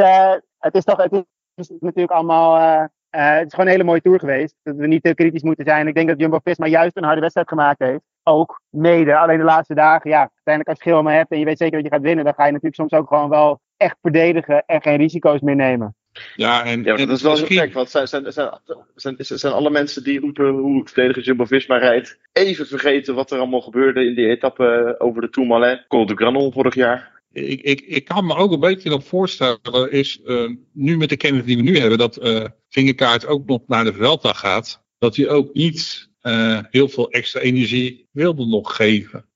het 0.59 0.75
is 0.75 0.85
toch 0.85 0.97
het 0.97 1.27
is 1.55 1.69
natuurlijk 1.81 2.11
allemaal. 2.11 2.61
Uh, 2.61 2.85
het 3.17 3.47
is 3.47 3.51
gewoon 3.51 3.67
een 3.67 3.73
hele 3.73 3.85
mooie 3.85 4.01
tour 4.01 4.19
geweest. 4.19 4.55
Dat 4.63 4.77
we 4.77 4.87
niet 4.87 5.03
te 5.03 5.15
kritisch 5.15 5.43
moeten 5.43 5.65
zijn. 5.65 5.87
Ik 5.87 5.95
denk 5.95 6.09
dat 6.09 6.21
Jumbo 6.21 6.39
Visma 6.45 6.67
juist 6.67 6.97
een 6.97 7.05
harde 7.05 7.21
wedstrijd 7.21 7.49
gemaakt 7.49 7.79
heeft. 7.79 8.01
Ook 8.23 8.61
mede. 8.71 9.17
Alleen 9.17 9.39
de 9.39 9.45
laatste 9.45 9.75
dagen, 9.75 10.11
ja, 10.11 10.19
uiteindelijk 10.19 10.69
als 10.69 10.79
je 10.79 10.91
schil 10.91 11.03
maar 11.03 11.15
hebt 11.15 11.31
en 11.31 11.39
je 11.39 11.45
weet 11.45 11.59
zeker 11.59 11.77
dat 11.77 11.85
je 11.85 11.93
gaat 11.93 12.03
winnen, 12.03 12.25
dan 12.25 12.35
ga 12.35 12.45
je 12.45 12.53
natuurlijk 12.53 12.81
soms 12.81 12.93
ook 12.93 13.09
gewoon 13.09 13.29
wel 13.29 13.61
echt 13.77 13.97
verdedigen 14.01 14.63
en 14.67 14.83
geen 14.83 14.97
risico's 14.97 15.41
meer 15.41 15.57
nemen. 15.57 15.95
Ja, 16.35 16.65
en, 16.65 16.83
ja, 16.83 16.97
dat 16.97 17.09
is 17.09 17.23
wel 17.23 17.37
zo 17.37 17.47
gek, 17.47 17.73
want 17.73 17.91
zijn, 17.91 18.09
zijn, 18.09 18.33
zijn, 18.33 18.51
zijn, 18.97 19.17
zijn 19.19 19.53
alle 19.53 19.71
mensen 19.71 20.05
die 20.05 20.21
roepen 20.21 20.49
hoe 20.49 20.87
verdedigen 20.89 21.23
Jumbo-Visma 21.23 21.77
rijdt, 21.77 22.19
even 22.33 22.67
vergeten 22.67 23.15
wat 23.15 23.31
er 23.31 23.39
allemaal 23.39 23.61
gebeurde 23.61 24.05
in 24.05 24.15
die 24.15 24.29
etappe 24.29 24.95
over 24.99 25.21
de 25.21 25.31
Tourmalet, 25.31 25.85
Col 25.89 26.07
de 26.07 26.15
Granon 26.15 26.53
vorig 26.53 26.75
jaar. 26.75 27.22
Ik, 27.33 27.61
ik, 27.61 27.81
ik 27.81 28.05
kan 28.05 28.27
me 28.27 28.35
ook 28.35 28.53
een 28.53 28.61
beetje 28.61 28.91
nog 28.91 29.05
voorstellen, 29.05 29.91
is 29.91 30.21
uh, 30.25 30.51
nu 30.73 30.97
met 30.97 31.09
de 31.09 31.17
kennis 31.17 31.45
die 31.45 31.57
we 31.57 31.63
nu 31.63 31.79
hebben, 31.79 31.99
dat 31.99 32.25
uh, 32.25 32.45
Vingerkaart 32.69 33.27
ook 33.27 33.47
nog 33.47 33.61
naar 33.67 33.85
de 33.85 33.93
Vuelta 33.93 34.33
gaat, 34.33 34.83
dat 34.99 35.17
hij 35.17 35.29
ook 35.29 35.55
niet 35.55 36.11
uh, 36.23 36.59
heel 36.71 36.89
veel 36.89 37.11
extra 37.11 37.41
energie 37.41 38.09
wilde 38.13 38.47
nog 38.47 38.77
geven. 38.77 39.29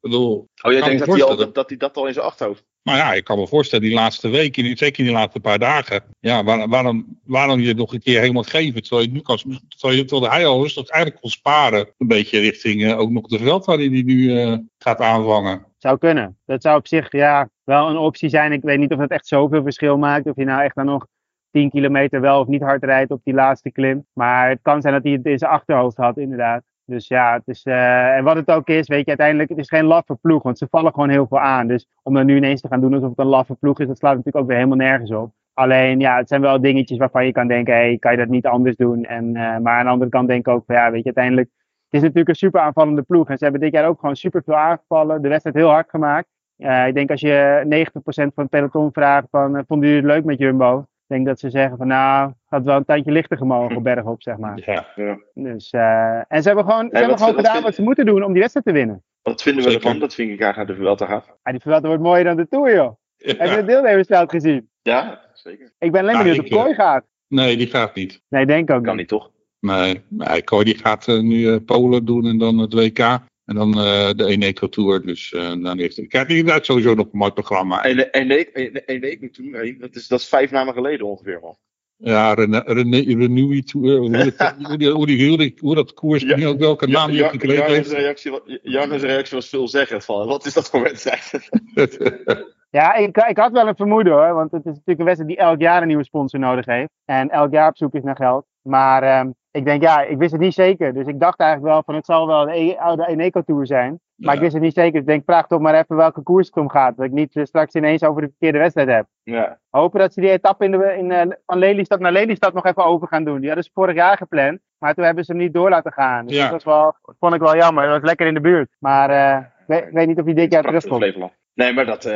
bedoel, 0.00 0.48
oh, 0.62 0.72
jij 0.72 0.82
denkt 0.82 1.06
dat 1.06 1.16
hij, 1.16 1.24
al, 1.24 1.36
dat, 1.36 1.54
dat 1.54 1.68
hij 1.68 1.78
dat 1.78 1.96
al 1.96 2.06
in 2.06 2.12
zijn 2.12 2.26
achterhoofd 2.26 2.64
maar 2.82 2.96
ja, 2.96 3.12
ik 3.12 3.24
kan 3.24 3.38
me 3.38 3.46
voorstellen, 3.46 3.84
die 3.84 3.94
laatste 3.94 4.28
weken, 4.28 4.76
zeker 4.76 4.98
in 4.98 5.04
die 5.04 5.14
laatste 5.14 5.40
paar 5.40 5.58
dagen. 5.58 6.04
Ja, 6.20 6.44
waar, 6.44 6.68
waarom, 6.68 7.18
waarom 7.24 7.60
je 7.60 7.68
het 7.68 7.76
nog 7.76 7.92
een 7.92 8.02
keer 8.02 8.20
helemaal 8.20 8.42
geven? 8.42 8.82
Terwijl 8.82 9.06
je 9.06 9.12
nu 9.12 9.20
kan, 9.20 9.38
terwijl, 9.68 9.98
je, 9.98 10.04
terwijl 10.04 10.32
hij 10.32 10.46
al 10.46 10.62
rustig 10.62 10.88
eigenlijk 10.88 11.22
kon 11.22 11.30
sparen. 11.30 11.88
Een 11.98 12.06
beetje 12.06 12.40
richting 12.40 12.82
uh, 12.82 12.98
ook 12.98 13.10
nog 13.10 13.26
de 13.26 13.38
Vuelta 13.38 13.76
die 13.76 13.90
hij 13.90 14.02
nu 14.02 14.14
uh, 14.14 14.56
gaat 14.78 15.00
aanvangen. 15.00 15.66
Zou 15.80 15.98
kunnen. 15.98 16.38
Dat 16.44 16.62
zou 16.62 16.78
op 16.78 16.86
zich 16.86 17.12
ja, 17.12 17.48
wel 17.64 17.88
een 17.88 17.96
optie 17.96 18.28
zijn. 18.28 18.52
Ik 18.52 18.62
weet 18.62 18.78
niet 18.78 18.92
of 18.92 18.98
het 18.98 19.10
echt 19.10 19.26
zoveel 19.26 19.62
verschil 19.62 19.98
maakt. 19.98 20.26
Of 20.26 20.36
je 20.36 20.44
nou 20.44 20.62
echt 20.62 20.74
dan 20.74 20.86
nog 20.86 21.06
10 21.50 21.70
kilometer 21.70 22.20
wel 22.20 22.40
of 22.40 22.46
niet 22.46 22.62
hard 22.62 22.84
rijdt 22.84 23.10
op 23.10 23.20
die 23.24 23.34
laatste 23.34 23.70
klim. 23.70 24.06
Maar 24.12 24.48
het 24.48 24.58
kan 24.62 24.80
zijn 24.80 24.94
dat 24.94 25.02
hij 25.02 25.12
het 25.12 25.26
in 25.26 25.38
zijn 25.38 25.50
achterhoofd 25.50 25.96
had, 25.96 26.18
inderdaad. 26.18 26.62
Dus 26.84 27.08
ja, 27.08 27.32
het 27.32 27.42
is, 27.44 27.64
uh, 27.64 28.16
en 28.16 28.24
wat 28.24 28.36
het 28.36 28.50
ook 28.50 28.68
is, 28.68 28.88
weet 28.88 29.00
je, 29.00 29.06
uiteindelijk, 29.06 29.48
het 29.48 29.58
is 29.58 29.68
geen 29.68 29.84
laffe 29.84 30.14
ploeg, 30.14 30.42
want 30.42 30.58
ze 30.58 30.66
vallen 30.70 30.92
gewoon 30.92 31.08
heel 31.08 31.26
veel 31.26 31.40
aan. 31.40 31.66
Dus 31.66 31.88
om 32.02 32.14
dan 32.14 32.26
nu 32.26 32.36
ineens 32.36 32.60
te 32.60 32.68
gaan 32.68 32.80
doen 32.80 32.94
alsof 32.94 33.10
het 33.10 33.18
een 33.18 33.26
laffe 33.26 33.54
ploeg 33.54 33.80
is, 33.80 33.86
dat 33.86 33.98
slaat 33.98 34.16
natuurlijk 34.16 34.44
ook 34.44 34.46
weer 34.46 34.56
helemaal 34.56 34.86
nergens 34.88 35.10
op. 35.10 35.32
Alleen, 35.54 36.00
ja, 36.00 36.16
het 36.16 36.28
zijn 36.28 36.40
wel 36.40 36.60
dingetjes 36.60 36.98
waarvan 36.98 37.26
je 37.26 37.32
kan 37.32 37.48
denken, 37.48 37.74
hé, 37.74 37.80
hey, 37.80 37.98
kan 37.98 38.12
je 38.12 38.18
dat 38.18 38.28
niet 38.28 38.46
anders 38.46 38.76
doen? 38.76 39.04
En, 39.04 39.24
uh, 39.24 39.58
maar 39.58 39.78
aan 39.78 39.84
de 39.84 39.90
andere 39.90 40.10
kant 40.10 40.28
denk 40.28 40.46
ik 40.46 40.52
ook 40.52 40.64
van, 40.66 40.74
ja, 40.74 40.90
weet 40.90 40.98
je, 40.98 41.04
uiteindelijk, 41.04 41.50
is 41.94 42.00
natuurlijk 42.00 42.28
een 42.28 42.34
super 42.34 42.60
aanvallende 42.60 43.02
ploeg. 43.02 43.28
En 43.28 43.38
ze 43.38 43.44
hebben 43.44 43.62
dit 43.62 43.72
jaar 43.72 43.88
ook 43.88 44.00
gewoon 44.00 44.16
super 44.16 44.42
veel 44.44 44.56
aangevallen, 44.56 45.22
de 45.22 45.28
wedstrijd 45.28 45.56
heel 45.56 45.68
hard 45.68 45.90
gemaakt. 45.90 46.28
Uh, 46.58 46.86
ik 46.86 46.94
denk 46.94 47.10
als 47.10 47.20
je 47.20 47.86
90% 47.90 47.92
van 47.94 48.32
het 48.34 48.48
peloton 48.48 48.92
vraagt 48.92 49.26
van, 49.30 49.64
vonden 49.66 49.88
jullie 49.88 50.04
het 50.04 50.12
leuk 50.12 50.24
met 50.24 50.38
Jumbo? 50.38 50.78
Ik 50.78 51.16
denk 51.16 51.26
dat 51.26 51.40
ze 51.40 51.50
zeggen 51.50 51.76
van 51.76 51.86
nou, 51.86 52.32
had 52.44 52.64
wel 52.64 52.76
een 52.76 52.84
tijdje 52.84 53.12
lichter 53.12 53.36
gemogen 53.36 53.76
op 53.76 53.82
bergop, 53.92 54.22
zeg 54.22 54.36
maar. 54.36 54.62
Ja, 54.64 54.86
ja. 54.94 55.18
Dus, 55.34 55.72
uh, 55.72 56.16
en 56.16 56.42
ze 56.42 56.46
hebben 56.48 56.64
gewoon, 56.64 56.88
ze 56.90 56.98
hebben 56.98 57.18
gewoon 57.18 57.34
gedaan 57.34 57.62
wat 57.62 57.74
ze 57.74 57.82
moeten 57.82 58.06
doen 58.06 58.24
om 58.24 58.30
die 58.32 58.40
wedstrijd 58.40 58.66
te 58.66 58.72
winnen. 58.72 59.02
Wat 59.22 59.42
vinden 59.42 59.64
we 59.64 59.74
ervan 59.74 59.98
dat 59.98 60.14
Vingegaard 60.14 60.56
naar 60.56 60.66
de 60.66 60.74
Vuelta 60.74 61.06
gaat? 61.06 61.36
Ah, 61.42 61.52
die 61.52 61.62
Vuelta 61.62 61.86
wordt 61.86 62.02
mooier 62.02 62.24
dan 62.24 62.36
de 62.36 62.48
Tour, 62.48 62.74
joh. 62.74 62.94
Ja. 63.16 63.34
Heb 63.36 63.48
je 63.48 63.56
het 63.56 63.66
deelnemersveld 63.66 64.30
gezien? 64.30 64.68
Ja, 64.82 65.20
zeker. 65.32 65.72
Ik 65.78 65.92
ben 65.92 66.00
alleen 66.00 66.18
benieuwd 66.18 66.38
of 66.38 66.48
Kooi 66.48 66.74
gaat. 66.74 67.04
Nee, 67.28 67.56
die 67.56 67.66
gaat 67.66 67.94
niet. 67.94 68.22
Nee, 68.28 68.46
denk 68.46 68.70
ook 68.70 68.84
Kan 68.84 68.96
niet, 68.96 69.08
toch? 69.08 69.30
Nee, 69.60 70.02
nee 70.08 70.42
Kooi 70.42 70.64
die 70.64 70.78
gaat 70.78 71.08
uh, 71.08 71.20
nu 71.20 71.36
uh, 71.36 71.56
Polen 71.64 72.04
doen 72.04 72.26
en 72.26 72.38
dan 72.38 72.58
het 72.58 72.74
WK. 72.74 72.98
En 73.44 73.56
dan 73.56 73.68
uh, 73.78 74.10
de 74.10 74.24
Eneco 74.24 74.68
Tour. 74.68 75.06
Dus 75.06 75.32
uh, 75.32 75.62
dan 75.62 75.78
heeft 75.78 75.96
hij 75.96 76.06
krijgt 76.06 76.30
inderdaad 76.30 76.64
sowieso 76.64 76.94
nog 76.94 77.06
een 77.12 77.18
mooi 77.18 77.30
programma. 77.30 77.84
Eneco 77.84 79.28
Tour, 79.30 79.78
dat 79.78 79.94
is, 79.94 80.08
dat 80.08 80.20
is 80.20 80.28
vijf 80.28 80.50
namen 80.50 80.74
geleden 80.74 81.06
ongeveer, 81.06 81.38
man. 81.40 81.56
Ja, 82.02 82.34
Renewy 82.34 83.62
Tour, 83.62 83.96
hoe, 83.96 84.32
hoe, 84.78 84.90
hoe, 84.92 85.52
hoe 85.58 85.74
dat 85.74 85.94
koers 85.94 86.22
ja, 86.22 86.46
ook 86.46 86.58
welke 86.58 86.86
naam 86.86 87.10
ja, 87.10 87.24
je 87.24 87.30
gekregen 87.30 87.96
heeft. 87.96 88.30
Jarno's 88.62 89.02
reactie 89.02 89.36
was 89.36 89.48
veelzeggend 89.48 90.04
van, 90.04 90.26
wat 90.26 90.46
is 90.46 90.54
dat 90.54 90.70
voor 90.70 90.82
wedstrijd? 90.82 91.48
Ja, 92.70 92.94
ik, 92.94 93.16
ik 93.16 93.36
had 93.36 93.52
wel 93.52 93.68
een 93.68 93.76
vermoeden 93.76 94.12
hoor, 94.12 94.34
want 94.34 94.50
het 94.50 94.60
is 94.60 94.72
natuurlijk 94.72 94.98
een 94.98 95.04
wedstrijd 95.04 95.30
die 95.36 95.46
elk 95.46 95.60
jaar 95.60 95.82
een 95.82 95.88
nieuwe 95.88 96.04
sponsor 96.04 96.40
nodig 96.40 96.66
heeft. 96.66 96.90
En 97.04 97.28
elk 97.28 97.52
jaar 97.52 97.68
op 97.68 97.76
zoek 97.76 97.94
is 97.94 98.02
naar 98.02 98.16
geld. 98.16 98.46
Maar 98.62 99.20
um, 99.20 99.34
ik 99.50 99.64
denk, 99.64 99.82
ja, 99.82 100.02
ik 100.02 100.18
wist 100.18 100.32
het 100.32 100.40
niet 100.40 100.54
zeker. 100.54 100.94
Dus 100.94 101.06
ik 101.06 101.20
dacht 101.20 101.40
eigenlijk 101.40 101.72
wel 101.72 101.82
van, 101.82 101.94
het 101.94 102.06
zal 102.06 102.26
wel 102.26 102.44
de 102.44 102.76
oude 102.78 103.06
Eneco 103.06 103.42
Tour 103.42 103.66
zijn. 103.66 104.00
Maar 104.14 104.28
ja. 104.28 104.34
ik 104.34 104.40
wist 104.40 104.52
het 104.52 104.62
niet 104.62 104.74
zeker. 104.74 104.92
Dus 104.92 105.00
ik 105.00 105.06
denk, 105.06 105.24
vraag 105.24 105.46
toch 105.46 105.60
maar 105.60 105.74
even 105.74 105.96
welke 105.96 106.22
koers 106.22 106.46
het 106.46 106.56
om 106.56 106.68
gaat. 106.68 106.96
Dat 106.96 107.06
ik 107.06 107.12
niet 107.12 107.34
uh, 107.34 107.44
straks 107.44 107.74
ineens 107.74 108.02
over 108.02 108.22
de 108.22 108.28
verkeerde 108.28 108.58
wedstrijd 108.58 108.88
heb. 108.88 109.06
Ja. 109.22 109.58
Hopen 109.70 110.00
dat 110.00 110.12
ze 110.12 110.20
die 110.20 110.30
etappe 110.30 110.64
in 110.64 110.70
de, 110.70 110.94
in, 110.98 111.10
uh, 111.10 111.22
van 111.46 111.58
Lelystad 111.58 112.00
naar 112.00 112.12
Lelystad 112.12 112.52
nog 112.52 112.64
even 112.64 112.84
over 112.84 113.08
gaan 113.08 113.24
doen. 113.24 113.38
Die 113.38 113.46
hadden 113.46 113.64
ze 113.64 113.70
vorig 113.74 113.94
jaar 113.94 114.16
gepland. 114.16 114.60
Maar 114.78 114.94
toen 114.94 115.04
hebben 115.04 115.24
ze 115.24 115.32
hem 115.32 115.40
niet 115.40 115.54
door 115.54 115.70
laten 115.70 115.92
gaan. 115.92 116.26
Dus 116.26 116.36
ja. 116.36 116.42
dat 116.42 116.52
was 116.52 116.64
wel, 116.64 117.14
vond 117.18 117.34
ik 117.34 117.40
wel 117.40 117.56
jammer. 117.56 117.84
Dat 117.84 117.92
was 118.00 118.08
lekker 118.08 118.26
in 118.26 118.34
de 118.34 118.40
buurt. 118.40 118.76
Maar 118.78 119.10
uh, 119.10 119.36
ik 119.38 119.64
weet, 119.66 119.92
weet, 119.92 120.06
niet 120.06 120.18
of 120.18 120.24
hij 120.24 120.34
dit 120.34 120.52
jaar 120.52 120.62
terugkomt. 120.62 121.30
Nee, 121.60 121.72
maar 121.72 121.86
dat 121.86 122.06
uh, 122.06 122.12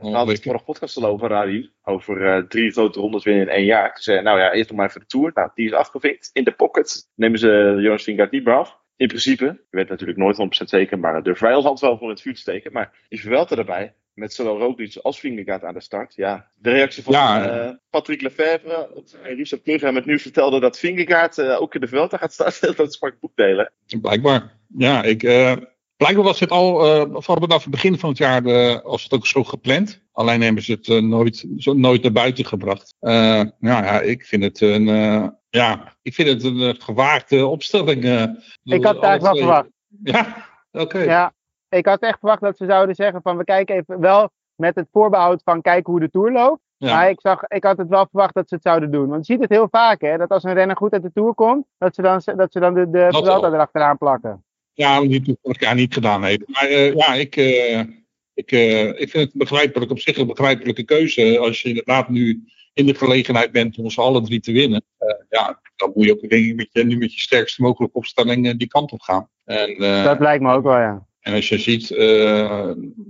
we 0.00 0.08
hadden 0.10 0.34
het 0.34 0.42
vorige 0.42 0.64
podcast 0.64 0.96
al 0.96 1.04
over, 1.04 1.28
Radi. 1.28 1.70
Over 1.84 2.20
uh, 2.20 2.42
drie 2.48 2.70
grote 2.72 3.00
rondes 3.00 3.24
winnen 3.24 3.42
in 3.46 3.52
één 3.52 3.64
jaar. 3.64 3.94
Dus 3.94 4.06
uh, 4.06 4.22
nou 4.22 4.38
ja, 4.38 4.52
eerst 4.52 4.68
nog 4.68 4.78
maar 4.78 4.88
even 4.88 5.00
de 5.00 5.06
Tour. 5.06 5.30
Nou, 5.34 5.50
die 5.54 5.66
is 5.66 5.72
afgevinkt. 5.72 6.30
In 6.32 6.44
de 6.44 6.52
pocket 6.52 7.08
nemen 7.14 7.38
ze 7.38 7.76
Jonas 7.80 8.02
Vingegaard 8.02 8.30
niet 8.32 8.44
meer 8.44 8.54
af. 8.54 8.78
in 8.96 9.06
principe, 9.08 9.44
je 9.44 9.76
weet 9.76 9.88
natuurlijk 9.88 10.18
nooit 10.18 10.36
100% 10.62 10.64
zeker, 10.64 10.98
maar 10.98 11.12
daar 11.12 11.22
durven 11.22 11.46
wij 11.46 11.54
altijd 11.54 11.80
wel 11.80 11.96
voor 11.96 12.02
in 12.08 12.12
het 12.12 12.20
vuur 12.20 12.34
te 12.34 12.40
steken. 12.40 12.72
Maar 12.72 12.92
die 13.08 13.20
Vuelta 13.20 13.56
erbij, 13.56 13.94
met 14.14 14.32
zowel 14.32 14.58
Roglic 14.58 14.96
als 15.02 15.20
Vingegaard 15.20 15.64
aan 15.64 15.74
de 15.74 15.80
start. 15.80 16.14
Ja, 16.14 16.50
de 16.54 16.70
reactie 16.70 17.02
van 17.02 17.12
Ja. 17.12 17.48
eh, 17.48 17.70
Patrick 17.90 18.20
Lefevre 18.20 18.88
en 19.22 19.34
Richard 19.36 19.62
Plugge 19.62 19.92
met 19.92 20.04
nu 20.06 20.18
vertelde 20.18 20.60
dat 20.60 20.78
Vingegaard 20.78 21.38
eh, 21.38 21.60
ook 21.60 21.74
in 21.74 21.80
de 21.80 21.88
Vuelta 21.88 22.16
gaat 22.16 22.32
starten. 22.32 22.76
dat 22.76 22.92
sprak 22.92 23.20
boekdelen. 23.20 23.72
Blijkbaar. 24.00 24.52
Ja, 24.76 25.02
ik, 25.02 25.22
eh, 25.22 25.56
blijkbaar 25.96 26.24
was 26.24 26.40
het 26.40 26.50
al 26.50 26.84
eh, 26.84 27.16
vanaf 27.18 27.62
het 27.62 27.70
begin 27.70 27.98
van 27.98 28.08
het 28.08 28.18
jaar 28.18 28.44
eh, 28.44 28.82
was 28.82 29.02
het 29.02 29.12
ook 29.12 29.26
zo 29.26 29.44
gepland. 29.44 30.04
Alleen 30.12 30.42
hebben 30.42 30.62
ze 30.62 30.72
het 30.72 30.88
eh, 30.88 31.02
nooit, 31.02 31.46
zo, 31.56 31.74
nooit 31.74 32.02
naar 32.02 32.12
buiten 32.12 32.44
gebracht. 32.44 32.94
Nou 33.00 33.52
ja, 33.60 34.00
ik 34.00 34.24
vind 34.24 34.42
het 34.42 34.60
een, 34.60 34.86
ja, 35.48 35.96
ik 36.02 36.14
vind 36.14 36.28
het 36.28 36.44
een 36.44 36.80
gewaagde 36.80 37.46
opstelling. 37.46 38.04
Ik 38.62 38.84
had 38.84 38.94
het 38.94 39.04
eigenlijk 39.04 39.20
wel 39.20 39.36
verwacht. 39.36 39.68
Ja, 40.02 40.46
oké. 40.72 40.98
Ja, 40.98 41.32
ik 41.68 41.86
had 41.86 42.00
echt 42.00 42.18
verwacht 42.18 42.40
dat 42.40 42.56
ze 42.56 42.66
zouden 42.66 42.94
zeggen 42.94 43.22
van 43.22 43.36
we 43.36 43.44
kijken 43.44 43.76
even 43.76 44.00
wel 44.00 44.30
met 44.54 44.74
het 44.74 44.88
voorbehoud 44.92 45.42
van 45.44 45.60
kijken 45.60 45.92
hoe 45.92 46.00
de 46.00 46.10
Tour 46.10 46.32
loopt. 46.32 46.60
Ja. 46.76 46.94
Maar 46.94 47.10
ik, 47.10 47.20
zag, 47.20 47.42
ik 47.48 47.64
had 47.64 47.78
het 47.78 47.88
wel 47.88 48.06
verwacht 48.10 48.34
dat 48.34 48.48
ze 48.48 48.54
het 48.54 48.64
zouden 48.64 48.90
doen. 48.90 49.08
Want 49.08 49.26
je 49.26 49.32
ziet 49.32 49.42
het 49.42 49.50
heel 49.50 49.68
vaak 49.70 50.00
hè, 50.00 50.16
dat 50.16 50.30
als 50.30 50.42
een 50.42 50.54
renner 50.54 50.76
goed 50.76 50.92
uit 50.92 51.02
de 51.02 51.12
Tour 51.12 51.34
komt, 51.34 51.66
dat 51.78 51.94
ze 51.94 52.02
dan, 52.02 52.20
dat 52.24 52.52
ze 52.52 52.60
dan 52.60 52.74
de, 52.74 52.90
de 52.90 53.06
Vuelta 53.10 53.52
erachteraan 53.52 53.98
plakken. 53.98 54.44
Ja, 54.76 55.00
die 55.00 55.22
het 55.24 55.38
vorig 55.42 55.60
jaar 55.60 55.74
niet 55.74 55.94
gedaan 55.94 56.24
heeft. 56.24 56.48
Maar 56.48 56.68
eh, 56.68 56.94
ja, 56.94 57.14
ik, 57.14 57.36
eh, 57.36 57.80
ik, 58.34 58.52
eh, 58.52 58.88
ik 58.88 59.10
vind 59.10 59.24
het 59.24 59.32
begrijpelijk, 59.32 59.90
op 59.90 60.00
zich 60.00 60.16
een 60.16 60.26
begrijpelijke 60.26 60.82
keuze. 60.82 61.38
Als 61.38 61.62
je 61.62 61.68
inderdaad 61.68 62.08
nu 62.08 62.44
in 62.72 62.86
de 62.86 62.94
gelegenheid 62.94 63.52
bent 63.52 63.78
om 63.78 63.90
ze 63.90 64.00
alle 64.00 64.22
drie 64.22 64.40
te 64.40 64.52
winnen. 64.52 64.84
ja, 65.30 65.60
dan 65.76 65.92
moet 65.94 66.04
je 66.04 66.12
ook 66.12 66.28
denk 66.28 66.46
ik 66.46 66.56
met 66.56 66.68
je, 66.72 66.84
nu 66.84 66.96
met 66.96 67.14
je 67.14 67.20
sterkste 67.20 67.62
mogelijke 67.62 67.98
opstelling 67.98 68.58
die 68.58 68.68
kant 68.68 68.92
op 68.92 69.00
gaan. 69.00 69.28
En, 69.44 69.78
Dat 70.04 70.20
lijkt 70.20 70.42
me 70.42 70.52
ook 70.52 70.64
wel, 70.64 70.78
ja. 70.78 71.06
en 71.20 71.34
als 71.34 71.48
je 71.48 71.58
ziet 71.58 71.90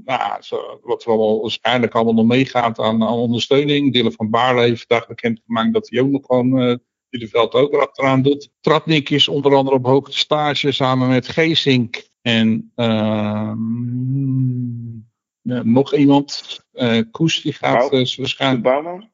nou, 0.05 0.43
zo, 0.43 0.81
wat 0.83 1.03
er 1.03 1.09
allemaal 1.09 1.41
waarschijnlijk 1.41 1.95
allemaal 1.95 2.15
nog 2.15 2.27
meegaat 2.27 2.79
aan, 2.79 3.03
aan 3.03 3.09
ondersteuning. 3.09 3.93
Dylan 3.93 4.13
van 4.13 4.31
Baarle 4.31 4.61
heeft 4.61 4.85
vandaag 4.87 5.09
bekendgemaakt 5.09 5.73
dat 5.73 5.89
hij 5.91 6.01
ook 6.01 6.11
nog 6.11 6.27
gewoon 6.27 6.81
die 7.19 7.27
de 7.27 7.33
veld 7.33 7.53
ook 7.53 7.73
erachteraan 7.73 8.23
doet. 8.23 8.51
Tratnik 8.61 9.11
is 9.11 9.29
onder 9.29 9.55
andere 9.55 9.77
op 9.77 9.85
hoogte 9.85 10.19
stage 10.19 10.73
samen 10.73 11.09
met 11.09 11.29
Geesink 11.29 12.09
en 12.23 12.73
ehm, 12.75 13.57
ja, 15.43 15.63
nog 15.65 15.95
iemand. 15.95 16.61
Eh 16.73 17.01
Koes 17.11 17.43
die 17.43 17.53
gaat 17.53 17.91
Bouw- 17.91 18.01
eh, 18.01 18.17
waarschijnlijk. 18.17 18.63
Bouwman? 18.63 19.11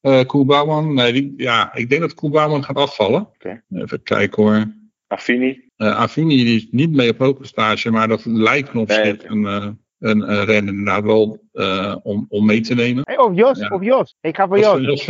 eh 0.00 0.24
Koen 0.26 0.46
Bouwman. 0.46 0.94
Nee, 0.94 1.12
die, 1.12 1.34
ja, 1.36 1.74
ik 1.74 1.88
denk 1.88 2.00
dat 2.00 2.14
Koen 2.14 2.30
Bouwman 2.30 2.64
gaat 2.64 2.76
afvallen. 2.76 3.28
Even 3.70 4.02
kijken 4.02 4.42
hoor. 4.42 4.74
Affini? 5.06 5.64
Eh 5.76 5.96
Affini 5.98 6.44
die 6.44 6.56
is 6.56 6.68
niet 6.70 6.90
mee 6.90 7.10
op 7.10 7.18
hoogtestage, 7.18 7.90
maar 7.90 8.08
dat 8.08 8.24
lijkt 8.24 8.74
Nee, 8.74 8.84
zich 8.86 9.14
oké. 9.14 9.26
een, 9.28 9.46
eh, 9.46 9.68
een, 9.98 10.44
rennen 10.44 10.74
inderdaad 10.74 11.04
wel 11.04 11.44
eh, 11.52 11.96
om, 12.02 12.26
om 12.28 12.46
mee 12.46 12.60
te 12.60 12.74
nemen. 12.74 13.02
Hey, 13.06 13.18
of 13.18 13.34
Jos, 13.36 13.58
Ja. 13.58 13.68
of 13.68 13.82
Jos. 13.82 14.16
Ik 14.20 14.36
ga 14.36 14.46
voor 14.46 14.58
Jos. 14.58 14.80
Jos. 14.80 15.04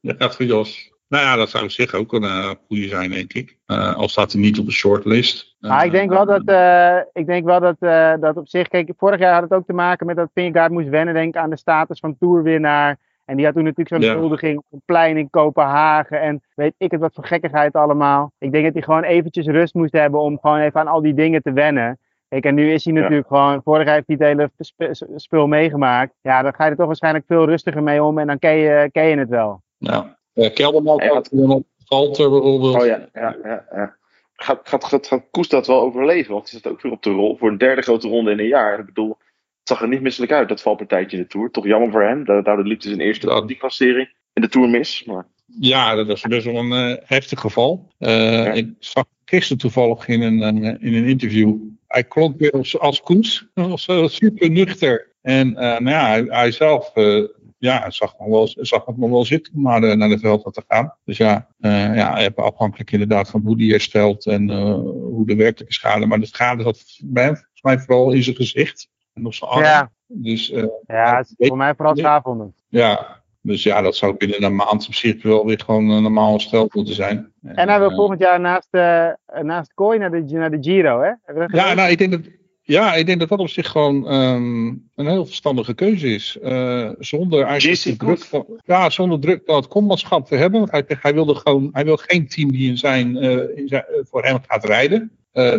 Ja, 0.00 0.14
gaat 0.18 0.36
voor 0.36 0.46
Jos. 0.46 0.89
Nou 1.10 1.24
ja, 1.24 1.36
dat 1.36 1.50
zou 1.50 1.64
op 1.64 1.70
zich 1.70 1.94
ook 1.94 2.12
een 2.12 2.22
eh, 2.24 2.50
goede 2.66 2.88
zijn, 2.88 3.10
denk 3.10 3.32
ik. 3.32 3.58
Eh, 3.66 3.96
al 3.96 4.08
staat 4.08 4.32
hij 4.32 4.40
niet 4.40 4.58
op 4.58 4.66
de 4.66 4.72
shortlist. 4.72 5.56
Maar 5.60 5.84
ik 5.84 5.90
denk 5.92 6.10
wel 6.10 6.26
dat, 6.26 6.42
eh, 6.44 6.96
ik 7.12 7.26
denk 7.26 7.44
wel 7.44 7.60
dat, 7.60 7.76
eh, 7.78 8.12
dat 8.20 8.36
op 8.36 8.48
zich, 8.48 8.68
kijk, 8.68 8.92
vorig 8.96 9.18
jaar 9.20 9.32
had 9.32 9.42
het 9.42 9.52
ook 9.52 9.66
te 9.66 9.72
maken 9.72 10.06
met 10.06 10.16
dat 10.16 10.30
Vingegaard 10.34 10.70
moest 10.72 10.88
wennen, 10.88 11.14
denk 11.14 11.34
ik, 11.34 11.40
aan 11.40 11.50
de 11.50 11.56
status 11.56 11.98
van 12.00 12.16
toerwinnaar. 12.18 12.96
En 13.24 13.36
die 13.36 13.44
had 13.44 13.54
toen 13.54 13.64
natuurlijk 13.64 14.02
zo'n 14.02 14.12
Ja. 14.14 14.18
huldiging 14.18 14.58
op 14.58 14.64
een 14.70 14.82
plein 14.84 15.16
in 15.16 15.30
Kopenhagen. 15.30 16.20
En 16.20 16.42
weet 16.54 16.74
ik 16.78 16.90
het 16.90 17.00
wat 17.00 17.14
voor 17.14 17.26
gekkigheid 17.26 17.72
allemaal. 17.74 18.32
Ik 18.38 18.52
denk 18.52 18.64
dat 18.64 18.72
hij 18.72 18.82
gewoon 18.82 19.02
eventjes 19.02 19.46
rust 19.46 19.74
moest 19.74 19.92
hebben 19.92 20.20
om 20.20 20.38
gewoon 20.40 20.58
even 20.58 20.80
aan 20.80 20.86
al 20.88 21.02
die 21.02 21.14
dingen 21.14 21.42
te 21.42 21.52
wennen. 21.52 21.98
Kijk, 22.28 22.44
en 22.44 22.54
nu 22.54 22.72
is 22.72 22.84
hij 22.84 22.94
Ja. 22.94 23.00
natuurlijk 23.00 23.28
gewoon, 23.28 23.60
vorig 23.64 23.84
jaar 23.86 23.94
heeft 23.94 24.06
hij 24.06 24.16
het 24.18 24.26
hele 24.26 24.50
sp- 24.58 25.06
spul 25.16 25.46
meegemaakt. 25.46 26.12
Ja, 26.22 26.42
dan 26.42 26.54
ga 26.54 26.64
je 26.64 26.70
er 26.70 26.76
toch 26.76 26.86
waarschijnlijk 26.86 27.24
veel 27.28 27.46
rustiger 27.46 27.82
mee 27.82 28.02
om 28.02 28.18
en 28.18 28.26
dan 28.26 28.38
ken 28.38 28.56
je, 28.56 28.88
ken 28.92 29.04
je 29.06 29.16
het 29.18 29.28
wel. 29.28 29.62
Ja. 29.78 30.18
Eh, 30.44 30.52
Kelderman 30.54 30.98
Hij 31.00 31.08
gaat 31.08 31.30
op 31.32 31.64
Valter 31.84 32.30
bijvoorbeeld. 32.30 32.74
Oh 32.80 32.86
ja, 32.86 33.08
ja, 33.12 33.36
ja. 33.44 33.64
ja. 33.74 33.96
Gaat, 34.36 34.60
gaat, 34.68 34.84
gaat, 34.84 35.06
gaat 35.06 35.24
Koes 35.30 35.48
dat 35.48 35.66
wel 35.66 35.80
overleven? 35.80 36.32
Want 36.32 36.50
hij 36.50 36.60
zit 36.60 36.72
ook 36.72 36.82
weer 36.82 36.92
op 36.92 37.02
de 37.02 37.10
rol 37.10 37.36
voor 37.36 37.48
een 37.48 37.58
derde 37.58 37.82
grote 37.82 38.08
ronde 38.08 38.30
in 38.30 38.38
een 38.38 38.46
jaar. 38.46 38.78
Ik 38.78 38.86
bedoel, 38.86 39.08
het 39.08 39.68
zag 39.68 39.82
er 39.82 39.88
niet 39.88 40.00
misselijk 40.00 40.32
uit, 40.32 40.48
dat 40.48 40.62
valpartijtje 40.62 41.16
in 41.16 41.22
de 41.22 41.28
Tour. 41.28 41.50
Toch 41.50 41.64
jammer 41.66 41.90
voor 41.90 42.02
hem. 42.02 42.24
Daar- 42.24 42.42
Daardoor 42.42 42.66
liep 42.66 42.80
hij 42.82 42.90
zijn 42.92 43.02
eerste 43.06 43.42
die 43.46 43.56
klassering 43.56 44.12
in 44.32 44.42
de 44.42 44.48
Tour 44.48 44.68
mis. 44.68 45.04
Maar 45.04 45.26
Ja, 45.46 45.94
dat 45.94 46.08
is 46.08 46.22
best 46.22 46.44
wel 46.44 46.56
een 46.56 46.72
eh, 46.96 46.96
heftig 47.04 47.40
geval. 47.40 47.88
Eh, 47.98 48.54
Ik 48.54 48.68
zag 48.78 49.04
gisteren 49.24 49.58
toevallig 49.58 50.08
in 50.08 50.22
een, 50.22 50.42
in 50.80 50.94
een 50.94 51.04
interview. 51.08 51.56
Hij 51.86 52.04
klonk 52.04 52.38
weer 52.38 52.50
als, 52.52 52.78
als 52.78 53.00
Koens. 53.00 53.46
Hij 53.54 53.66
was 53.68 53.86
eh, 53.86 54.06
super 54.06 54.50
nuchter. 54.50 55.08
En 55.22 55.56
eh, 55.56 55.62
nou 55.78 55.88
ja, 55.90 56.06
hij, 56.06 56.24
hij 56.28 56.50
zelf 56.50 56.90
eh, 56.94 57.22
ja, 57.60 57.90
zag, 57.90 58.18
nog 58.18 58.28
wel, 58.28 58.48
zag 58.54 58.84
het 58.86 58.96
nog 58.96 59.10
wel 59.10 59.24
zitten 59.24 59.52
om 59.54 59.62
naar 59.62 59.80
de, 59.80 59.94
naar 59.94 60.08
de 60.08 60.18
veld 60.18 60.54
te 60.54 60.62
gaan. 60.68 60.96
Dus 61.04 61.16
ja, 61.16 61.48
eh 61.60 61.94
ja, 61.94 62.30
afhankelijk 62.34 62.90
inderdaad 62.90 63.30
van 63.30 63.40
hoe 63.44 63.56
die 63.56 63.70
herstelt 63.70 64.26
en 64.26 64.50
eh, 64.50 64.74
hoe 64.74 65.26
de 65.26 65.34
werkelijke 65.34 65.74
schade. 65.74 66.06
Maar 66.06 66.20
de 66.20 66.26
schade 66.26 66.62
zat 66.62 66.98
bij 67.02 67.24
hem 67.24 67.34
volgens 67.34 67.62
mij 67.62 67.78
vooral 67.78 68.12
in 68.12 68.22
zijn 68.22 68.36
gezicht 68.36 68.88
en 69.14 69.26
op 69.26 69.34
zijn 69.34 69.50
arm. 69.50 69.62
Ja, 69.62 69.90
Dus 70.06 70.50
eh, 70.50 70.64
ja 70.86 71.16
het 71.16 71.34
is 71.36 71.48
voor 71.48 71.56
mij 71.56 71.74
vooral 71.74 71.96
schaafwonden. 71.96 72.54
ja, 72.68 73.22
dus 73.42 73.62
ja, 73.62 73.80
dat 73.82 73.96
zou 73.96 74.16
binnen 74.16 74.42
een 74.42 74.56
maand 74.56 74.86
op 74.86 74.94
zich 74.94 75.22
wel 75.22 75.46
weer 75.46 75.60
gewoon 75.64 75.88
een 75.88 76.02
normaal 76.02 76.32
hersteld 76.32 76.74
moeten 76.74 76.94
zijn. 76.94 77.32
En 77.42 77.68
hij 77.68 77.78
wil 77.78 77.90
eh, 77.90 77.96
volgend 77.96 78.20
jaar 78.20 78.40
naast, 78.40 78.68
eh 78.70 79.08
naast 79.42 79.74
Kooi 79.74 79.98
naar 79.98 80.10
de, 80.10 80.22
naar 80.22 80.50
de 80.50 80.58
Giro, 80.60 81.00
hè? 81.00 81.34
Ja, 81.46 81.74
nou, 81.74 81.90
ik 81.90 81.98
denk 81.98 82.10
dat, 82.10 82.20
ja, 82.62 82.94
ik 82.94 83.06
denk 83.06 83.20
dat 83.20 83.28
dat 83.28 83.38
op 83.38 83.48
zich 83.48 83.68
gewoon 83.68 84.08
ehm, 84.08 84.66
een 84.94 85.06
heel 85.06 85.26
verstandige 85.26 85.74
keuze 85.74 86.14
is. 86.14 86.38
Eh, 86.42 86.90
zonder 86.98 87.42
eigenlijk 87.42 87.82
de 87.82 87.96
druk 87.96 88.18
van, 88.18 88.46
ja, 88.64 88.90
zonder 88.90 89.20
druk 89.20 89.42
van 89.44 89.56
het 89.56 89.68
kommaatschap 89.68 90.26
te 90.26 90.36
hebben. 90.36 90.60
Want 90.60 90.84
hij, 91.02 91.14
wilde 91.14 91.34
gewoon, 91.34 91.68
hij 91.72 91.84
wil 91.84 91.96
geen 91.96 92.28
team 92.28 92.52
die 92.52 92.68
in 92.68 92.78
zijn, 92.78 93.16
eh, 93.16 93.56
in 93.58 93.68
zijn, 93.68 93.84
eh, 93.84 94.00
voor 94.02 94.24
hem 94.24 94.38
gaat 94.46 94.64
rijden. 94.64 95.10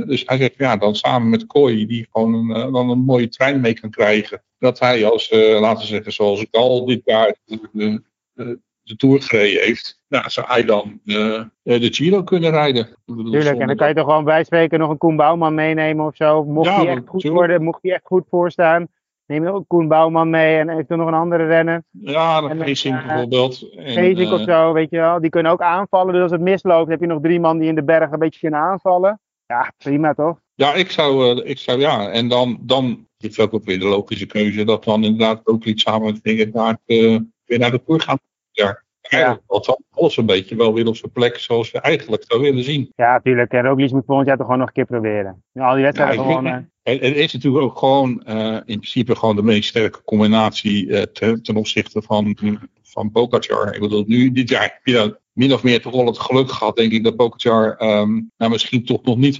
Dus 0.05 0.23
hij 0.25 0.37
zegt, 0.37 0.53
ja, 0.57 0.77
dan 0.77 0.95
samen 0.95 1.29
met 1.29 1.47
Kooi, 1.47 1.85
die 1.85 2.07
gewoon 2.11 2.33
een, 2.33 2.71
dan 2.71 2.89
een 2.89 2.99
mooie 2.99 3.29
trein 3.29 3.61
mee 3.61 3.73
kan 3.73 3.89
krijgen. 3.89 4.43
Dat 4.59 4.79
hij 4.79 5.05
als, 5.05 5.31
laten 5.31 5.81
we 5.81 5.87
zeggen, 5.87 6.13
zoals 6.13 6.41
ik 6.41 6.55
al 6.55 6.85
dit 6.85 7.01
jaar 7.05 7.35
de, 7.45 8.01
de, 8.33 8.59
de, 8.83 8.95
Tour 8.95 9.21
gereden 9.21 9.61
heeft. 9.61 9.99
Nou, 10.07 10.29
zou 10.29 10.47
hij 10.47 10.65
dan 10.65 10.99
eh, 11.05 11.35
eh, 11.35 11.45
de 11.63 11.93
Giro 11.93 12.23
kunnen 12.23 12.51
rijden. 12.51 12.87
Tuurlijk, 13.05 13.59
en 13.59 13.67
dan 13.67 13.75
kan 13.75 13.87
je 13.87 13.93
toch 13.93 14.05
gewoon 14.05 14.23
bij 14.23 14.43
spreken 14.43 14.79
nog 14.79 14.89
een 14.89 14.97
Koen 14.97 15.15
Bouwman 15.15 15.53
meenemen 15.53 16.05
of 16.05 16.15
zo. 16.15 16.43
Mocht 16.43 16.67
Ja, 16.67 16.75
hij 16.75 16.87
echt 16.87 17.07
goed 17.07 17.21
tuurlijk. 17.21 17.41
worden, 17.41 17.63
mocht 17.63 17.79
hij 17.81 17.91
echt 17.91 18.05
goed 18.05 18.23
voorstaan. 18.29 18.87
Neem 19.25 19.43
je 19.43 19.51
ook 19.51 19.67
Koen 19.67 19.87
Bouwman 19.87 20.29
mee 20.29 20.57
en 20.57 20.69
eventueel 20.69 20.99
nog 20.99 21.07
een 21.07 21.13
andere 21.13 21.45
renner. 21.45 21.83
Ja, 21.91 22.41
dan 22.41 22.51
eh, 22.51 22.57
bijvoorbeeld. 22.57 23.67
Geesink 23.75 24.31
of 24.31 24.41
zo, 24.41 24.73
weet 24.73 24.89
je 24.89 24.97
wel. 24.97 25.21
Die 25.21 25.29
kunnen 25.29 25.51
ook 25.51 25.61
aanvallen. 25.61 26.13
Dus 26.13 26.21
als 26.21 26.31
het 26.31 26.41
misloopt, 26.41 26.89
heb 26.89 26.99
je 26.99 27.07
nog 27.07 27.21
drie 27.21 27.39
man 27.39 27.57
die 27.57 27.67
in 27.67 27.75
de 27.75 27.83
bergen 27.83 28.13
een 28.13 28.19
beetje 28.19 28.39
kunnen 28.39 28.59
aanvallen. 28.59 29.19
Ja, 29.45 29.71
prima 29.77 30.13
toch? 30.13 30.39
Ja, 30.53 30.73
ik 30.73 30.91
zou, 30.91 31.41
ik 31.43 31.57
zou 31.57 31.79
ja. 31.79 32.09
En 32.09 32.27
dan, 32.27 32.57
dan 32.61 33.07
is 33.17 33.37
het 33.37 33.51
ook 33.51 33.65
weer 33.65 33.79
de 33.79 33.85
logische 33.85 34.25
keuze 34.25 34.63
dat 34.63 34.83
dan 34.83 35.03
inderdaad 35.03 35.41
ook 35.43 35.63
iets 35.63 35.83
samen 35.83 36.05
met 36.05 36.19
Vingegaard 36.23 36.79
eh 36.85 37.17
weer 37.45 37.59
naar 37.59 37.71
de 37.71 37.83
Tour 37.85 38.01
gaan. 38.01 38.19
Ja, 38.51 38.83
eigenlijk 39.01 39.41
dan 39.47 39.83
alles 39.91 40.17
een 40.17 40.25
beetje 40.25 40.55
wel 40.55 40.73
weer 40.73 40.87
op 40.87 40.95
zijn 40.95 41.11
plek 41.11 41.37
zoals 41.37 41.71
we 41.71 41.79
eigenlijk 41.79 42.23
zou 42.27 42.41
willen 42.41 42.63
zien. 42.63 42.91
Ja, 42.95 43.19
tuurlijk. 43.19 43.51
En 43.51 43.61
Roglic 43.61 43.91
moet 43.91 44.05
volgend 44.05 44.27
jaar 44.27 44.37
toch 44.37 44.45
gewoon 44.45 44.59
nog 44.59 44.67
een 44.67 44.73
keer 44.73 44.85
proberen. 44.85 45.43
Ja, 45.51 45.67
al 45.67 45.75
die 45.75 45.83
wedstrijden 45.83 46.15
Ja, 46.15 46.35
gewoon. 46.35 46.69
het 46.83 47.01
is 47.01 47.33
natuurlijk 47.33 47.63
ook 47.63 47.77
gewoon 47.77 48.23
eh, 48.23 48.53
in 48.53 48.79
principe 48.79 49.15
gewoon 49.15 49.35
de 49.35 49.43
meest 49.43 49.69
sterke 49.69 50.03
combinatie 50.03 50.97
eh, 50.97 51.01
ten, 51.01 51.43
ten 51.43 51.55
opzichte 51.55 52.01
van, 52.01 52.37
van 52.81 53.11
Pogacar. 53.11 53.73
Ik 53.73 53.81
bedoel, 53.81 54.03
nu 54.07 54.31
dit 54.31 54.49
jaar 54.49 54.61
heb 54.61 54.79
je 54.83 54.93
dan 54.93 55.17
min 55.33 55.53
of 55.53 55.63
meer 55.63 55.81
toch 55.81 55.95
wel 55.95 56.05
het 56.05 56.19
geluk 56.19 56.51
gehad, 56.51 56.75
denk 56.75 56.91
ik, 56.91 57.03
dat 57.03 57.15
Pogacar 57.15 57.75
ehm, 57.77 58.21
nou, 58.37 58.51
misschien 58.51 58.85
toch 58.85 59.03
nog 59.03 59.17
niet 59.17 59.39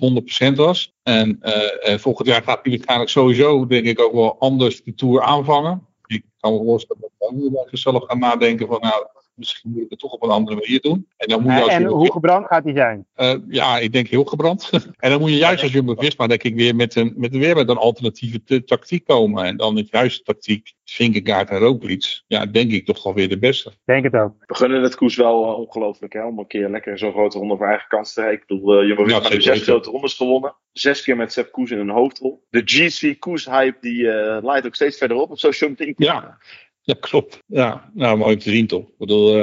100% 0.52 0.56
was. 0.56 0.94
En 1.04 1.38
eh, 1.40 1.98
volgend 1.98 2.28
jaar 2.28 2.44
gaat 2.44 2.60
hij 2.62 2.72
waarschijnlijk 2.72 3.10
sowieso, 3.10 3.66
denk 3.66 3.86
ik, 3.86 4.00
ook 4.00 4.14
wel 4.14 4.40
anders 4.40 4.84
de 4.84 4.94
Tour 4.94 5.22
aanvangen. 5.22 5.90
Ik 6.12 6.26
kan 6.40 6.54
me 6.54 6.64
voorstellen 6.64 7.02
dat 7.20 7.70
we 7.70 7.78
zelf 7.78 8.04
gaan 8.04 8.20
nadenken 8.20 8.68
van, 8.68 8.82
nou, 8.82 9.08
misschien 9.36 9.72
moet 9.72 9.82
ik 9.82 9.90
het 9.90 10.00
toch 10.00 10.12
op 10.12 10.24
een 10.24 10.30
andere 10.30 10.56
manier 10.56 10.82
doen. 10.82 11.08
En 11.18 11.28
dan 11.28 11.42
moet 11.42 11.54
je 11.54 11.62
als 11.62 11.72
en 11.72 11.86
hoe 11.86 12.12
gebrand 12.12 12.48
gaat 12.48 12.64
hij 12.64 12.74
zijn? 12.74 13.06
eh, 13.14 13.36
ja, 13.48 13.78
ik 13.78 13.94
denk 13.94 14.08
heel 14.08 14.24
gebrand. 14.24 14.70
en 14.98 15.10
dan 15.10 15.20
moet 15.20 15.30
je 15.30 15.38
juist 15.38 15.64
als 15.64 15.72
Jumbo 15.72 15.96
Visma 15.96 16.28
denk 16.28 16.44
ik 16.44 16.56
weer 16.56 16.76
met 16.76 16.96
een, 16.96 17.14
met, 17.18 17.32
weer 17.32 17.56
met 17.56 17.70
een 17.70 17.78
alternatieve 17.78 18.64
tactiek 18.64 19.06
komen. 19.06 19.46
En 19.46 19.58
dan 19.58 19.76
het 19.76 19.90
juiste 19.90 20.24
tactiek, 20.24 20.74
Vingegaard 20.84 21.50
en 21.50 21.58
Roglic. 21.58 22.22
Ja, 22.28 22.46
denk 22.46 22.72
ik 22.72 22.86
toch 22.86 23.04
wel 23.04 23.14
weer 23.14 23.30
de 23.30 23.40
beste. 23.40 23.72
Denk 23.86 24.04
het 24.04 24.16
ook. 24.16 24.34
we 24.46 24.56
gunnen 24.56 24.82
het 24.82 24.96
Koes 24.96 25.16
wel 25.16 25.44
eh, 25.44 25.60
ongelooflijk, 25.60 26.14
hè? 26.14 26.26
Om 26.26 26.40
een 26.40 26.48
keer 26.48 26.70
lekker 26.70 26.98
zo'n 26.98 27.12
grote 27.12 27.38
ronde 27.38 27.58
voor 27.58 27.68
eigen 27.68 27.88
kans 27.88 28.14
te 28.14 28.22
rijden. 28.22 28.40
Ik 28.42 28.48
bedoel, 28.48 28.82
uh, 28.82 28.88
Jumbo 28.88 29.02
Ja, 29.08 29.16
Visma 29.16 29.30
heeft 29.30 29.44
zes 29.44 29.54
weten. 29.54 29.74
grote 29.74 29.90
rondes 29.90 30.14
gewonnen. 30.14 30.56
Zes 30.72 31.04
keer 31.04 31.16
met 31.16 31.34
Sepp 31.34 31.52
Koes 31.52 31.72
in 31.72 31.80
een 31.80 31.90
hoofdrol. 31.90 32.46
De 32.50 32.62
GC 32.66 33.20
Koes-hype 33.20 33.78
die 33.82 34.12
eh 34.12 34.44
leidt 34.44 34.66
ook 34.66 34.76
steeds 34.76 34.98
verder 34.98 35.18
op 35.18 35.32
op 35.32 35.40
social 35.40 35.70
media. 35.70 35.94
Ja, 35.98 36.38
ja 36.90 36.94
klopt. 37.00 37.40
Ja, 37.48 37.92
nou 37.94 38.18
mooi 38.18 38.34
om 38.34 38.40
te 38.40 38.50
zien 38.50 38.68
toch. 38.68 38.84
Ik 38.88 38.98
bedoel, 38.98 39.36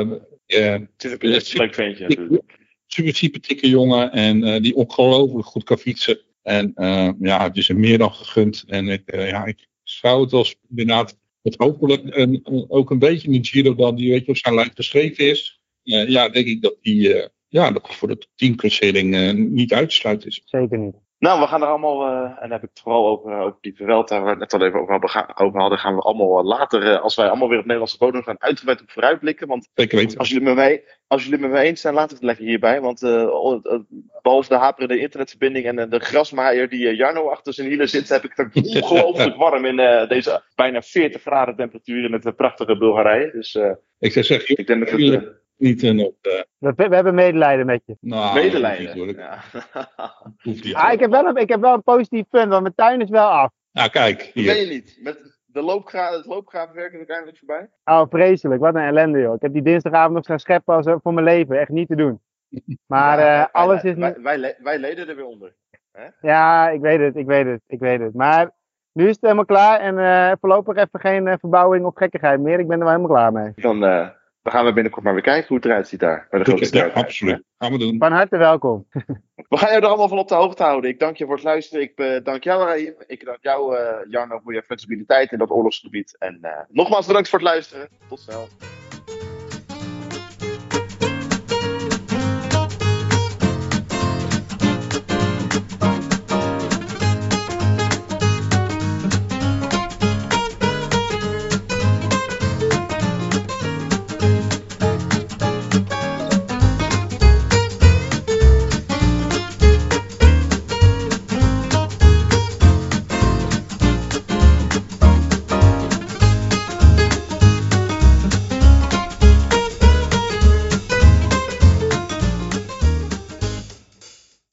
eh, 0.46 0.72
eh, 0.74 0.80
Het 0.96 1.04
is 1.04 1.52
een 1.52 1.58
leuk 1.58 1.74
ventje 1.74 2.08
natuurlijk. 2.08 2.56
super 2.86 3.14
sympathieke 3.14 3.68
jongen 3.68 4.12
en 4.12 4.44
eh, 4.44 4.62
die 4.62 4.74
ongelooflijk 4.74 5.46
goed 5.46 5.64
kan 5.64 5.78
fietsen. 5.78 6.20
En 6.42 6.72
eh, 6.74 7.10
ja, 7.20 7.42
het 7.44 7.56
is 7.56 7.68
hem 7.68 7.80
meer 7.80 7.98
dan 7.98 8.12
gegund. 8.12 8.64
En 8.66 8.88
ik, 8.88 9.02
eh, 9.06 9.28
ja, 9.28 9.44
ik 9.44 9.66
zou 9.82 10.22
het 10.22 10.32
als 10.32 10.56
inderdaad 10.68 11.18
het 11.42 11.54
hopelijk 11.56 12.02
een, 12.04 12.40
een- 12.44 12.64
ook 12.68 12.90
een 12.90 12.98
beetje 12.98 13.30
in 13.30 13.44
Giro 13.44 13.74
dan 13.74 13.94
die 13.96 14.10
weet 14.10 14.24
je 14.24 14.30
op 14.30 14.36
zijn 14.36 14.54
lijn 14.54 14.70
geschreven 14.74 15.28
is. 15.30 15.60
Eh, 15.82 16.08
ja, 16.08 16.28
denk 16.28 16.46
ik 16.46 16.62
dat 16.62 16.76
die 16.82 17.14
eh, 17.14 17.28
ja, 17.48 17.70
dat 17.70 17.94
voor 17.94 18.08
de 18.08 18.26
10 18.34 18.56
klassering 18.56 19.14
eh, 19.14 19.32
niet 19.32 19.72
uitsluit 19.72 20.26
is. 20.26 20.42
Zeker 20.44 20.78
niet. 20.78 20.94
Nou, 21.18 21.40
we 21.40 21.46
gaan 21.46 21.62
er 21.62 21.68
allemaal, 21.68 22.06
eh, 22.06 22.22
en 22.22 22.36
dan 22.40 22.50
heb 22.50 22.62
ik 22.62 22.68
het 22.68 22.80
vooral 22.80 23.06
over, 23.08 23.32
eh, 23.32 23.40
over 23.40 23.58
die 23.60 23.76
Vuelta, 23.76 24.14
waar 24.16 24.24
we 24.24 24.30
het 24.30 24.38
net 24.38 24.52
al 24.60 24.66
even 24.66 24.80
over, 24.80 24.90
hadden, 24.92 25.10
ga- 25.10 25.34
over 25.36 25.60
hadden, 25.60 25.78
gaan 25.78 25.94
we 25.94 26.00
allemaal 26.00 26.38
eh, 26.38 26.44
later, 26.44 26.98
als 26.98 27.14
wij 27.16 27.28
allemaal 27.28 27.48
weer 27.48 27.58
op 27.58 27.64
Nederlandse 27.64 27.98
bodem 27.98 28.22
gaan, 28.22 28.36
uitgebreid 28.38 28.80
op 28.80 28.90
vooruitblikken. 28.90 29.46
Want 29.48 29.68
als 30.18 30.28
jullie, 30.28 30.44
met 30.44 30.54
mij, 30.54 30.84
als 31.06 31.24
jullie 31.24 31.38
het 31.40 31.48
met 31.50 31.60
me 31.60 31.66
eens 31.66 31.80
zijn, 31.80 31.94
laten 31.94 32.08
we 32.08 32.14
het 32.14 32.24
lekker 32.24 32.44
hierbij. 32.44 32.80
Want 32.80 33.02
eh, 33.02 33.28
behalve 34.22 34.48
de 34.48 34.54
haperende 34.56 34.98
internetverbinding 34.98 35.66
en 35.66 35.90
de 35.90 35.98
grasmaaier 35.98 36.68
die 36.68 36.96
Jarno 36.96 37.28
achter 37.28 37.52
zijn 37.54 37.68
hielen 37.68 37.88
zit, 37.88 38.08
heb 38.08 38.24
ik 38.24 38.32
het 38.34 38.54
ongelooflijk 38.82 39.36
warm 39.36 39.64
in 39.64 39.76
deze 40.08 40.42
bijna 40.54 40.82
40 40.82 41.22
graden 41.22 41.56
temperatuur 41.56 42.04
in 42.04 42.12
het 42.12 42.36
prachtige 42.36 42.78
Bulgarije. 42.78 43.30
Dus 43.32 43.54
Ik 43.98 44.12
zou 44.12 44.24
zeggen, 44.24 44.56
ik 44.58 44.66
denk 44.66 44.80
dat 44.80 44.88
het 44.90 45.46
niet 45.58 45.82
een 45.82 46.00
op 46.04 46.14
de. 46.20 46.46
We, 46.58 46.72
we 46.76 46.94
hebben 46.94 47.14
medelijden 47.14 47.66
met 47.66 47.82
je. 47.84 47.96
Nou, 48.00 48.34
medelijden. 48.34 49.06
niet, 49.06 49.16
Ja. 49.16 49.38
hoor. 49.52 49.84
Hoeft 50.42 50.64
niet. 50.64 50.74
Ah, 50.74 50.92
ik, 50.92 51.00
heb 51.00 51.10
wel 51.10 51.24
een, 51.26 51.36
ik 51.36 51.48
heb 51.48 51.60
wel 51.60 51.74
een 51.74 51.82
positief 51.82 52.28
punt, 52.28 52.48
want 52.48 52.62
mijn 52.62 52.74
tuin 52.74 53.00
is 53.00 53.10
wel 53.10 53.28
af. 53.28 53.50
Nou, 53.72 53.90
kijk, 53.90 54.18
Dat 54.18 54.26
hier. 54.32 54.46
ben 54.52 54.60
je 54.60 54.66
niet. 54.66 54.98
Met 55.02 55.38
de 55.46 55.62
loopgra 55.62 56.10
het 56.12 56.26
loopgravenwerk 56.26 56.90
is 56.92 56.96
uiteindelijk 56.98 57.38
voorbij. 57.38 57.68
Oh, 57.84 58.02
vreselijk. 58.10 58.60
Wat 58.60 58.74
een 58.74 58.80
ellende, 58.82 59.18
joh. 59.20 59.34
Ik 59.34 59.42
heb 59.42 59.52
die 59.52 59.62
dinsdagavond 59.62 60.14
nog 60.14 60.26
gaan 60.26 60.38
scheppen 60.38 60.74
als, 60.74 60.86
voor 61.02 61.14
mijn 61.14 61.26
leven. 61.26 61.58
Echt 61.60 61.68
niet 61.68 61.88
te 61.88 61.96
doen. 61.96 62.20
Maar 62.86 63.18
Ja, 63.18 63.24
eh, 63.26 63.36
wij- 63.36 63.48
alles 63.52 63.82
wij, 63.82 63.90
is 63.92 63.98
wij, 63.98 64.16
wij, 64.22 64.38
le- 64.38 64.56
wij 64.58 64.78
leden 64.78 65.08
er 65.08 65.16
weer 65.16 65.24
onder. 65.26 65.54
Ja, 66.20 66.68
ik 66.70 66.80
weet 66.80 67.00
het, 67.00 67.16
ik 67.16 67.26
weet 67.26 67.46
het, 67.46 67.60
ik 67.66 67.78
weet 67.80 68.00
het. 68.00 68.14
Maar 68.14 68.50
nu 68.92 69.04
is 69.04 69.12
het 69.14 69.20
helemaal 69.20 69.44
klaar 69.44 69.80
en 69.80 69.98
eh, 69.98 70.32
voorlopig 70.40 70.76
even 70.76 71.00
geen 71.00 71.26
eh, 71.26 71.34
verbouwing 71.40 71.84
of 71.84 71.94
gekkigheid 71.96 72.40
meer. 72.40 72.58
Ik 72.58 72.66
ben 72.68 72.78
er 72.78 72.84
wel 72.84 72.94
helemaal 72.94 73.16
klaar 73.16 73.32
mee. 73.32 73.52
Dan, 73.56 73.84
eh, 74.48 74.54
dan 74.54 74.60
gaan 74.60 74.64
we 74.64 74.72
binnenkort 74.72 75.04
maar 75.04 75.14
weer 75.14 75.22
kijken 75.22 75.48
hoe 75.48 75.56
het 75.56 75.66
eruit 75.66 75.88
ziet 75.88 76.00
daar. 76.00 76.26
Bij 76.30 76.38
de 76.38 76.44
grote 76.44 76.76
Ja, 76.76 76.86
absoluut. 76.86 77.42
Gaan 77.58 77.72
we 77.72 77.78
doen. 77.78 77.98
Van 77.98 78.12
harte 78.12 78.36
welkom. 78.36 78.86
We 79.48 79.56
gaan 79.56 79.68
jou 79.68 79.82
er 79.82 79.88
allemaal 79.88 80.08
van 80.08 80.18
op 80.18 80.28
de 80.28 80.34
hoogte 80.34 80.62
houden. 80.62 80.90
Ik 80.90 80.98
dank 80.98 81.16
je 81.16 81.24
voor 81.24 81.34
het 81.34 81.44
luisteren. 81.44 81.82
Ik 81.82 81.98
eh, 81.98 82.24
dank 82.24 82.44
jou, 82.44 82.64
Raïm. 82.64 82.94
Ik 83.06 83.24
dank 83.24 83.38
jou, 83.40 83.76
eh, 83.76 84.10
Jarno, 84.10 84.40
voor 84.44 84.54
je 84.54 84.62
flexibiliteit 84.62 85.32
in 85.32 85.38
dat 85.38 85.50
oorlogsgebied. 85.50 86.16
En 86.18 86.38
eh, 86.42 86.60
nogmaals 86.68 87.06
bedankt 87.06 87.28
voor 87.28 87.38
het 87.38 87.48
luisteren. 87.48 87.88
Tot 88.08 88.20
snel. 88.20 88.48